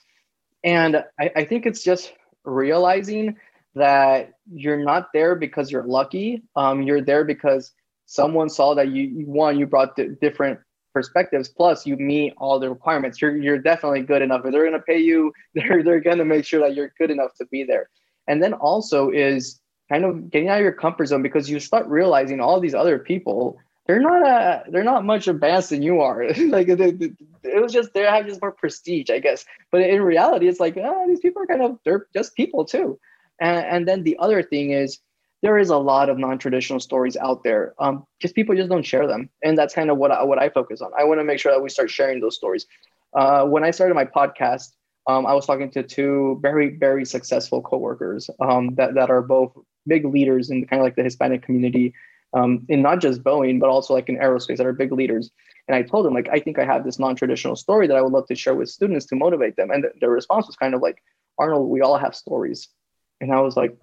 [0.63, 3.37] and I, I think it's just realizing
[3.75, 6.43] that you're not there because you're lucky.
[6.55, 7.71] Um, you're there because
[8.05, 10.59] someone saw that you, you one you brought different
[10.93, 13.21] perspectives plus you meet all the requirements.
[13.21, 14.43] You're you're definitely good enough.
[14.43, 15.31] They're going to pay you.
[15.55, 17.89] They're they're going to make sure that you're good enough to be there.
[18.27, 21.87] And then also is kind of getting out of your comfort zone because you start
[21.87, 23.57] realizing all these other people
[23.87, 26.23] they're not uh they're not much advanced than you are.
[26.37, 29.45] Like it, it was just they have just more prestige i guess.
[29.71, 32.99] But in reality it's like oh, these people are kind of they're just people too
[33.41, 34.99] And, and then the other thing is
[35.41, 37.73] there is a lot of non-traditional stories out there.
[37.79, 40.81] Um, people just don't share them, and that's kind of what I, what I focus
[40.81, 40.91] on.
[40.97, 42.67] I want to make sure that we start sharing those stories.
[43.13, 44.69] Uh, when I started my podcast,
[45.07, 49.51] um, I was talking to two very very successful coworkers um, that that are both
[49.87, 51.93] big leaders in kind of like the Hispanic community,
[52.33, 55.31] um, in not just Boeing but also like in aerospace that are big leaders.
[55.67, 58.13] And I told them like I think I have this non-traditional story that I would
[58.13, 59.71] love to share with students to motivate them.
[59.71, 61.01] And th- their response was kind of like,
[61.39, 62.67] Arnold, we all have stories.
[63.21, 63.77] And I was like,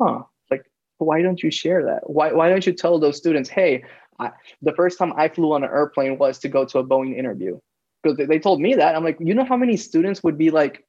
[0.00, 2.08] huh, like, why don't you share that?
[2.08, 3.82] Why, why don't you tell those students, hey,
[4.20, 4.30] I,
[4.62, 7.58] the first time I flew on an airplane was to go to a Boeing interview?
[8.02, 8.94] Because they, they told me that.
[8.94, 10.86] I'm like, you know how many students would be like,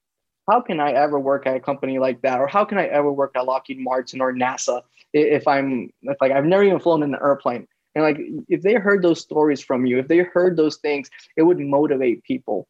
[0.50, 2.39] how can I ever work at a company like that?
[2.39, 4.82] Or how can I ever work at Lockheed Martin or NASA
[5.13, 7.67] if I'm if like I've never even flown in an airplane?
[7.95, 11.43] And like if they heard those stories from you, if they heard those things, it
[11.43, 12.67] would motivate people.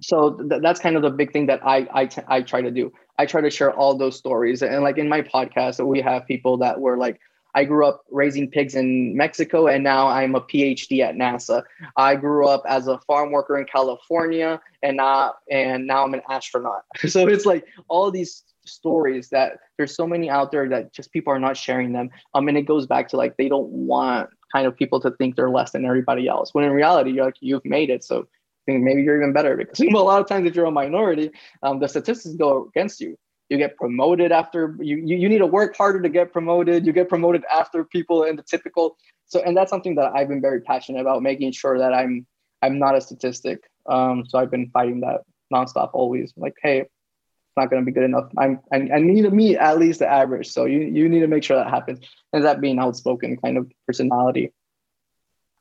[0.00, 2.70] So th- that's kind of the big thing that I I, t- I try to
[2.70, 2.92] do.
[3.18, 4.62] I try to share all those stories.
[4.62, 7.18] And like in my podcast, we have people that were like,
[7.56, 11.62] I grew up raising pigs in Mexico and now I'm a PhD at NASA.
[11.96, 16.20] I grew up as a farm worker in California and now and now I'm an
[16.28, 16.84] astronaut.
[17.08, 21.32] So it's like all these stories that there's so many out there that just people
[21.32, 22.10] are not sharing them.
[22.34, 25.34] Um and it goes back to like they don't want kind of people to think
[25.34, 26.52] they're less than everybody else.
[26.52, 28.04] When in reality you're like you've made it.
[28.04, 28.28] So
[28.66, 31.30] think maybe you're even better because a lot of times if you're a minority,
[31.62, 33.16] um, the statistics go against you.
[33.48, 36.84] You get promoted after you, you you need to work harder to get promoted.
[36.84, 38.96] You get promoted after people in the typical.
[39.26, 42.26] So and that's something that I've been very passionate about, making sure that I'm
[42.60, 43.62] I'm not a statistic.
[43.88, 45.20] Um, so I've been fighting that
[45.54, 46.32] nonstop always.
[46.36, 48.28] Like, hey, it's not going to be good enough.
[48.36, 50.48] I'm I, I need to meet at least the average.
[50.48, 52.00] So you you need to make sure that happens.
[52.32, 54.50] And that being outspoken kind of personality.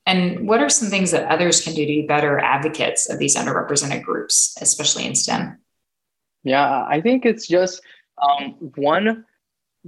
[0.06, 3.36] And what are some things that others can do to be better advocates of these
[3.36, 5.58] underrepresented groups, especially in STEM?
[6.44, 7.82] Yeah, I think it's just
[8.22, 9.26] um, one,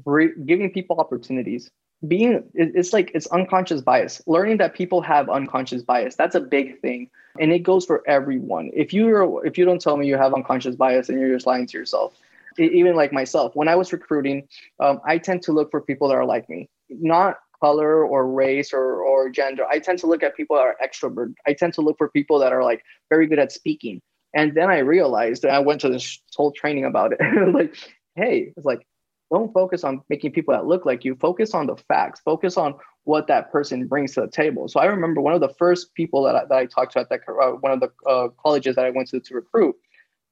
[0.05, 1.69] re- giving people opportunities.
[2.07, 4.21] Being, it's like it's unconscious bias.
[4.27, 6.15] Learning that people have unconscious bias.
[6.15, 8.71] That's a big thing, and it goes for everyone.
[8.73, 11.67] If you're, if you don't tell me you have unconscious bias, and you're just lying
[11.67, 12.13] to yourself.
[12.59, 14.47] Even like myself, when I was recruiting,
[14.79, 18.73] um, I tend to look for people that are like me, not color or race
[18.73, 19.65] or, or gender.
[19.65, 21.33] I tend to look at people that are extrovert.
[21.45, 24.01] I tend to look for people that are like very good at speaking.
[24.33, 27.19] And then I realized that I went to this whole training about it.
[27.53, 27.75] like,
[28.15, 28.85] hey, it's like,
[29.31, 31.15] don't focus on making people that look like you.
[31.15, 32.21] Focus on the facts.
[32.21, 34.67] Focus on what that person brings to the table.
[34.67, 37.09] So I remember one of the first people that I, that I talked to at
[37.09, 39.75] that uh, one of the uh, colleges that I went to to recruit.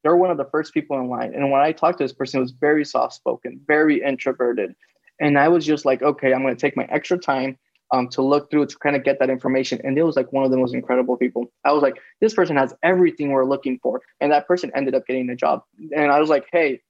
[0.04, 1.34] They're one of the first people in line.
[1.34, 4.76] And when I talked to this person, it was very soft spoken, very introverted.
[5.20, 7.58] And I was just like, okay, I'm going to take my extra time
[7.92, 9.80] um, to look through to kind of get that information.
[9.84, 11.52] And it was like one of the most incredible people.
[11.64, 14.02] I was like, this person has everything we're looking for.
[14.20, 15.64] And that person ended up getting the job.
[15.96, 16.82] And I was like, hey,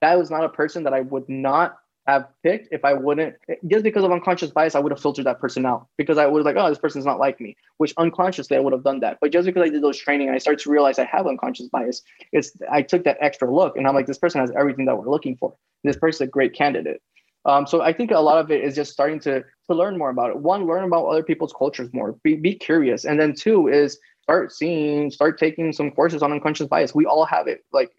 [0.00, 3.34] that was not a person that I would not have picked if I wouldn't,
[3.66, 6.44] just because of unconscious bias, I would have filtered that person out because I was
[6.44, 9.18] like, oh, this person's not like me, which unconsciously I would have done that.
[9.20, 12.02] But just because I did those training I started to realize I have unconscious bias,
[12.32, 15.10] it's I took that extra look and I'm like, this person has everything that we're
[15.10, 15.56] looking for.
[15.82, 17.02] This person's a great candidate.
[17.46, 20.10] Um, so I think a lot of it is just starting to to learn more
[20.10, 20.36] about it.
[20.36, 22.12] One, learn about other people's cultures more.
[22.24, 26.66] Be be curious, and then two is start seeing, start taking some courses on unconscious
[26.66, 26.92] bias.
[26.92, 27.64] We all have it.
[27.72, 27.92] Like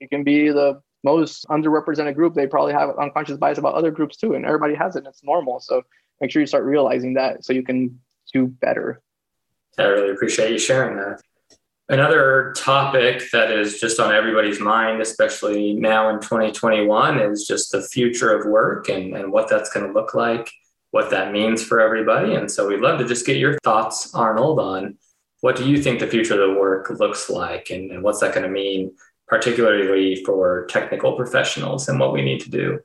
[0.00, 2.34] it can be the most underrepresented group.
[2.34, 5.00] They probably have unconscious bias about other groups too, and everybody has it.
[5.00, 5.60] And it's normal.
[5.60, 5.82] So
[6.20, 7.98] make sure you start realizing that so you can
[8.34, 9.00] do better.
[9.78, 11.22] I really appreciate you sharing that.
[11.90, 17.82] Another topic that is just on everybody's mind, especially now in 2021, is just the
[17.82, 20.50] future of work and, and what that's going to look like,
[20.92, 22.36] what that means for everybody.
[22.36, 24.96] And so we'd love to just get your thoughts, Arnold, on
[25.42, 28.34] what do you think the future of the work looks like and, and what's that
[28.34, 28.96] going to mean,
[29.28, 32.80] particularly for technical professionals and what we need to do?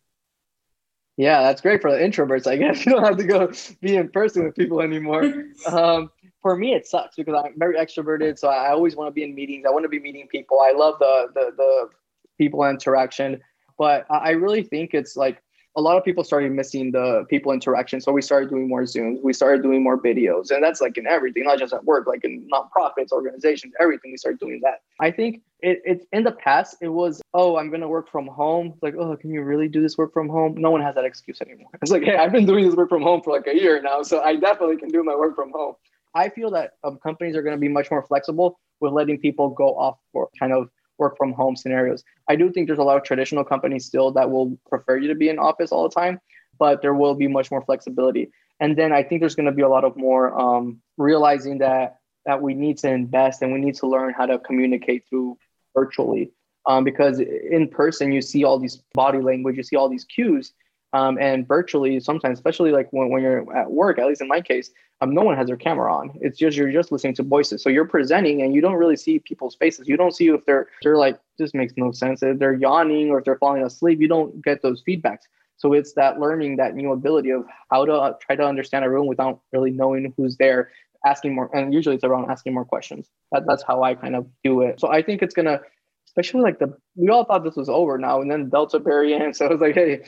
[1.19, 2.47] Yeah, that's great for the introverts.
[2.47, 3.51] I guess you don't have to go
[3.81, 5.23] be in person with people anymore.
[5.67, 6.09] Um,
[6.41, 9.35] for me it sucks because I'm very extroverted, so I always want to be in
[9.35, 9.65] meetings.
[9.67, 10.61] I want to be meeting people.
[10.61, 11.89] I love the the the
[12.37, 13.41] people interaction,
[13.77, 15.43] but I really think it's like
[15.75, 17.99] a lot of people started missing the people interaction.
[17.99, 21.05] So we started doing more Zooms, we started doing more videos, and that's like in
[21.05, 24.11] everything, not just at work, like in nonprofits, organizations, everything.
[24.11, 24.83] We started doing that.
[25.01, 28.75] I think it, it in the past it was oh I'm gonna work from home.
[28.81, 30.55] Like oh can you really do this work from home?
[30.57, 31.69] No one has that excuse anymore.
[31.81, 34.01] It's like hey I've been doing this work from home for like a year now,
[34.01, 35.75] so I definitely can do my work from home.
[36.15, 39.49] I feel that um, companies are going to be much more flexible with letting people
[39.49, 42.03] go off for kind of work from home scenarios.
[42.27, 45.15] I do think there's a lot of traditional companies still that will prefer you to
[45.15, 46.19] be in office all the time,
[46.57, 48.31] but there will be much more flexibility.
[48.59, 51.97] And then I think there's going to be a lot of more um, realizing that
[52.25, 55.37] that we need to invest and we need to learn how to communicate through
[55.75, 56.31] virtually.
[56.67, 60.53] um, because in person you see all these body language, you see all these cues,
[60.93, 64.41] um, and virtually sometimes, especially like when, when you're at work, at least in my
[64.41, 66.11] case, um, no one has their camera on.
[66.21, 69.19] It's just you're just listening to voices, so you're presenting and you don't really see
[69.19, 69.87] people's faces.
[69.87, 72.21] You don't see if they're they're like this makes no sense.
[72.21, 75.23] If they're yawning or if they're falling asleep, you don't get those feedbacks.
[75.59, 78.89] So it's that learning that new ability of how to uh, try to understand a
[78.89, 80.71] room without really knowing who's there,
[81.05, 83.09] asking more, and usually it's around asking more questions.
[83.31, 84.79] That, that's how I kind of do it.
[84.79, 85.59] So I think it's gonna
[86.07, 89.45] especially like the we all thought this was over now and then delta variant so
[89.45, 90.01] i was like hey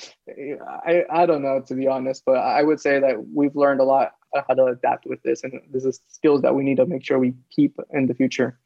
[0.85, 3.83] i i don't know to be honest but i would say that we've learned a
[3.83, 4.13] lot
[4.47, 7.19] how to adapt with this and this is skills that we need to make sure
[7.19, 8.57] we keep in the future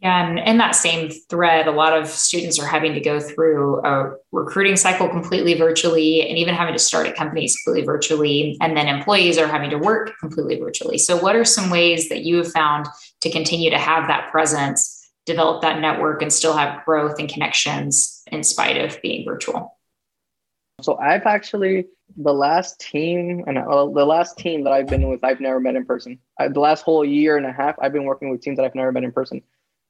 [0.00, 3.84] yeah, and in that same thread, a lot of students are having to go through
[3.84, 8.56] a recruiting cycle completely virtually and even having to start at companies completely virtually.
[8.60, 10.98] And then employees are having to work completely virtually.
[10.98, 12.86] So, what are some ways that you have found
[13.22, 14.94] to continue to have that presence
[15.26, 19.78] develop that network and still have growth and connections in spite of being virtual?
[20.80, 21.86] So I've actually
[22.16, 25.74] the last team and uh, the last team that I've been with, I've never met
[25.74, 26.20] in person.
[26.38, 28.76] I, the last whole year and a half, I've been working with teams that I've
[28.76, 29.42] never met in person.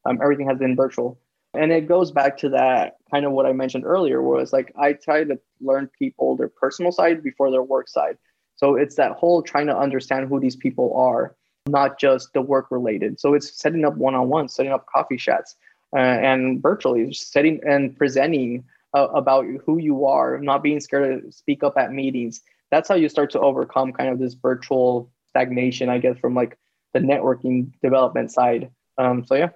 [0.05, 1.19] Um, everything has been virtual,
[1.55, 4.93] and it goes back to that kind of what I mentioned earlier, was like I
[4.93, 8.17] try to learn people their personal side before their work side.
[8.57, 11.37] So it's that whole trying to understand who these people are
[11.69, 13.21] not just the work related.
[13.21, 15.57] So it's setting up one on one, setting up coffee chats,
[15.95, 21.33] uh, and virtually setting and presenting uh, about who you are, not being scared to
[21.33, 22.41] speak up at meetings.
[22.71, 26.59] That's how you start to overcome kind of this virtual stagnation, I guess, from like
[26.95, 28.71] the networking development side.
[28.97, 29.51] Um, so yeah.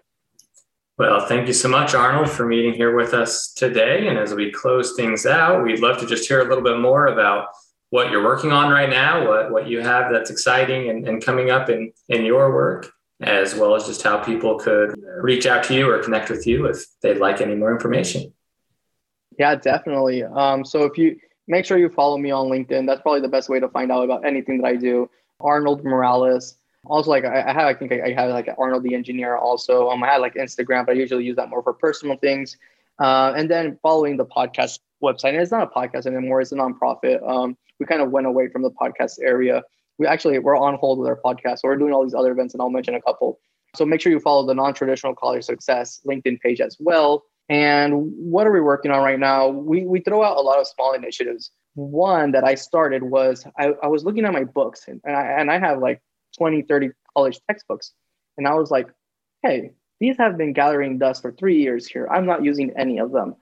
[0.98, 4.08] Well, thank you so much, Arnold, for meeting here with us today.
[4.08, 7.06] And as we close things out, we'd love to just hear a little bit more
[7.06, 7.48] about
[7.90, 11.50] what you're working on right now, what, what you have that's exciting and, and coming
[11.50, 15.74] up in, in your work, as well as just how people could reach out to
[15.74, 18.32] you or connect with you if they'd like any more information.
[19.38, 20.24] Yeah, definitely.
[20.24, 21.16] Um, so if you
[21.48, 24.04] make sure you follow me on LinkedIn, that's probably the best way to find out
[24.04, 25.08] about anything that I do.
[25.40, 26.56] Arnold Morales.
[26.86, 29.36] Also, like I, have, I think I, I have like Arnold the engineer.
[29.36, 32.56] Also, um, I had like Instagram, but I usually use that more for personal things.
[32.98, 36.56] Uh, and then following the podcast website, and it's not a podcast anymore; it's a
[36.56, 37.26] nonprofit.
[37.28, 39.62] Um, we kind of went away from the podcast area.
[39.98, 42.54] We actually we're on hold with our podcast, so we're doing all these other events,
[42.54, 43.38] and I'll mention a couple.
[43.74, 47.24] So make sure you follow the non-traditional college success LinkedIn page as well.
[47.48, 49.48] And what are we working on right now?
[49.48, 51.50] We we throw out a lot of small initiatives.
[51.74, 55.50] One that I started was I, I was looking at my books, and I, and
[55.50, 56.00] I have like
[56.36, 57.92] 20, 30 college textbooks,
[58.38, 58.88] and I was like,
[59.42, 62.08] hey, these have been gathering dust for three years here.
[62.08, 63.36] I'm not using any of them.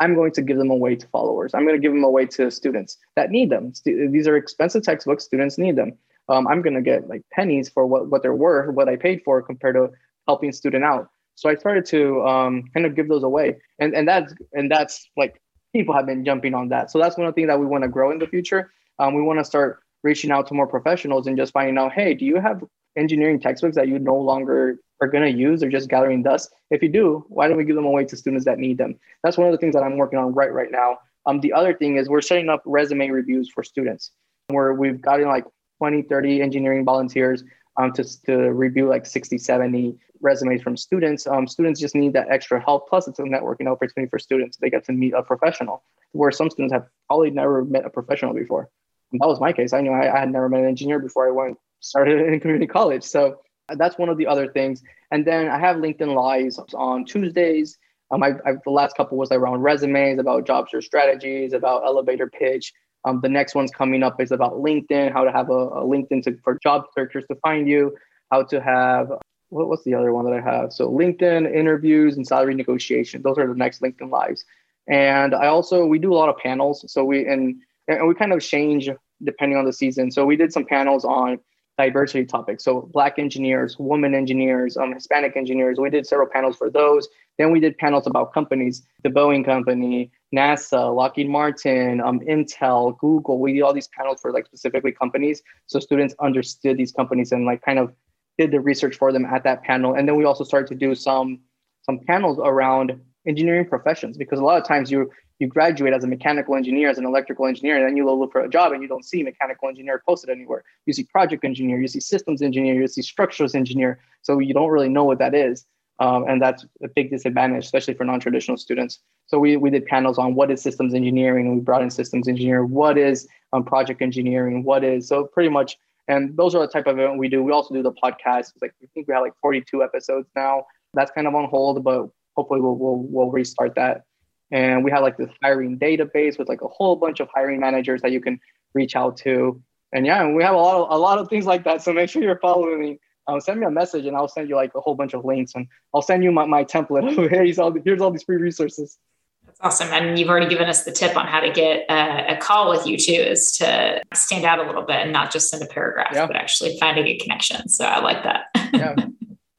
[0.00, 1.54] I'm going to give them away to followers.
[1.54, 3.72] I'm going to give them away to students that need them.
[3.84, 5.24] These are expensive textbooks.
[5.24, 5.92] Students need them.
[6.28, 9.22] Um, I'm going to get like pennies for what, what they're worth, what I paid
[9.24, 9.90] for compared to
[10.26, 11.08] helping student out.
[11.36, 15.06] So I started to um, kind of give those away, and and that's and that's
[15.18, 15.40] like
[15.74, 16.90] people have been jumping on that.
[16.90, 18.72] So that's one of the things that we want to grow in the future.
[18.98, 22.14] Um, we want to start reaching out to more professionals and just finding out, hey,
[22.14, 22.62] do you have
[22.96, 26.52] engineering textbooks that you no longer are going to use or just gathering dust?
[26.70, 28.98] If you do, why don't we give them away to students that need them?
[29.22, 30.98] That's one of the things that I'm working on right right now.
[31.26, 34.12] Um, the other thing is we're setting up resume reviews for students
[34.48, 35.44] where we've gotten like
[35.78, 37.42] 20, 30 engineering volunteers
[37.76, 41.26] um, to, to review like 60, 70 resumes from students.
[41.26, 42.88] Um, students just need that extra help.
[42.88, 44.56] Plus, it's a networking opportunity for students.
[44.56, 45.82] They get to meet a professional,
[46.12, 48.70] where some students have probably never met a professional before.
[49.12, 49.72] That was my case.
[49.72, 52.66] I knew I, I had never met an engineer before I went started in community
[52.66, 53.04] college.
[53.04, 53.40] So
[53.76, 54.82] that's one of the other things.
[55.10, 57.78] And then I have LinkedIn Lives on Tuesdays.
[58.10, 62.28] Um, I, I, the last couple was around resumes, about job search strategies, about elevator
[62.28, 62.72] pitch.
[63.04, 66.24] Um, the next one's coming up is about LinkedIn, how to have a, a LinkedIn
[66.24, 67.96] to, for job searchers to find you,
[68.30, 69.10] how to have
[69.48, 70.72] what, what's the other one that I have?
[70.72, 73.22] So LinkedIn interviews and salary negotiation.
[73.22, 74.44] Those are the next LinkedIn lives.
[74.88, 76.84] And I also we do a lot of panels.
[76.92, 78.88] So we and and we kind of change
[79.22, 80.10] depending on the season.
[80.10, 81.38] So we did some panels on
[81.78, 82.64] diversity topics.
[82.64, 85.78] So black engineers, women engineers, um, Hispanic engineers.
[85.78, 87.08] We did several panels for those.
[87.38, 93.38] Then we did panels about companies, the Boeing company, NASA, Lockheed Martin, um, Intel, Google.
[93.38, 95.42] We did all these panels for like specifically companies.
[95.66, 97.92] So students understood these companies and like kind of
[98.38, 99.94] did the research for them at that panel.
[99.94, 101.40] And then we also started to do some
[101.82, 106.06] some panels around engineering professions because a lot of times you you graduate as a
[106.06, 108.88] mechanical engineer, as an electrical engineer, and then you look for a job and you
[108.88, 110.64] don't see mechanical engineer posted anywhere.
[110.86, 114.00] You see project engineer, you see systems engineer, you see structures engineer.
[114.22, 115.66] So you don't really know what that is.
[115.98, 119.00] Um, and that's a big disadvantage, especially for non-traditional students.
[119.26, 122.28] So we, we did panels on what is systems engineering, and we brought in systems
[122.28, 125.78] engineer, what is um, project engineering, what is, so pretty much,
[126.08, 127.42] and those are the type of event we do.
[127.42, 128.52] We also do the podcast.
[128.60, 130.66] Like I think we have like 42 episodes now.
[130.94, 134.02] That's kind of on hold, but hopefully we'll, we'll, we'll restart that.
[134.50, 138.02] And we have like this hiring database with like a whole bunch of hiring managers
[138.02, 138.40] that you can
[138.74, 139.60] reach out to.
[139.92, 141.82] And yeah, and we have a lot of a lot of things like that.
[141.82, 143.00] So make sure you're following me.
[143.28, 145.56] Um, send me a message and I'll send you like a whole bunch of links
[145.56, 147.30] and I'll send you my, my template.
[147.30, 148.98] here's all here's all these free resources.
[149.46, 149.88] That's awesome.
[149.92, 152.86] And you've already given us the tip on how to get a, a call with
[152.86, 156.12] you too, is to stand out a little bit and not just send a paragraph,
[156.12, 156.26] yeah.
[156.26, 157.68] but actually find a good connection.
[157.68, 158.44] So I like that.
[158.72, 158.94] yeah.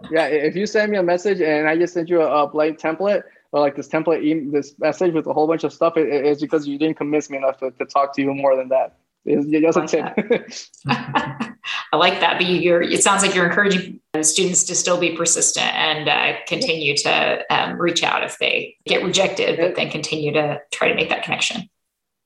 [0.09, 0.27] Yeah.
[0.27, 3.23] If you send me a message and I just send you a, a blank template,
[3.51, 6.41] or like this template, e- this message with a whole bunch of stuff, it, it's
[6.41, 8.97] because you didn't convince me enough to, to talk to you more than that.
[9.25, 10.05] It's, a tip.
[10.87, 12.37] I like that.
[12.37, 16.95] But you're, it sounds like you're encouraging students to still be persistent and uh, continue
[16.97, 21.09] to um, reach out if they get rejected, but then continue to try to make
[21.09, 21.69] that connection.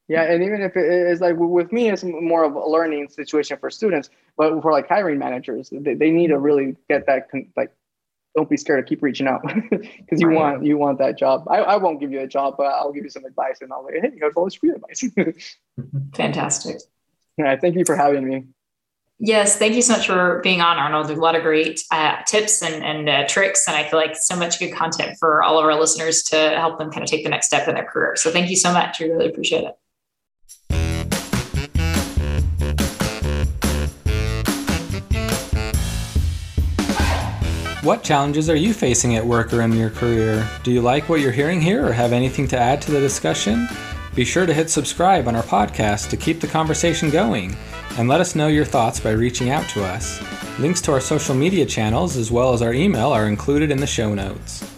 [0.07, 3.57] Yeah, and even if it is like with me, it's more of a learning situation
[3.57, 7.71] for students, but for like hiring managers, they, they need to really get that like
[8.35, 10.35] don't be scared to keep reaching out because you right.
[10.35, 11.45] want you want that job.
[11.49, 13.83] I, I won't give you a job, but I'll give you some advice and I'll
[13.83, 15.03] like, hey, here's all this free advice.
[16.15, 16.77] Fantastic.
[17.37, 18.45] Yeah, thank you for having me.
[19.23, 21.07] Yes, thank you so much for being on, Arnold.
[21.07, 24.15] There's a lot of great uh, tips and, and uh, tricks, and I feel like
[24.15, 27.23] so much good content for all of our listeners to help them kind of take
[27.23, 28.15] the next step in their career.
[28.15, 28.99] So thank you so much.
[28.99, 29.75] We really appreciate it.
[37.83, 40.47] What challenges are you facing at work or in your career?
[40.63, 43.67] Do you like what you're hearing here or have anything to add to the discussion?
[44.13, 47.57] Be sure to hit subscribe on our podcast to keep the conversation going
[47.97, 50.21] and let us know your thoughts by reaching out to us.
[50.59, 53.87] Links to our social media channels as well as our email are included in the
[53.87, 54.70] show notes.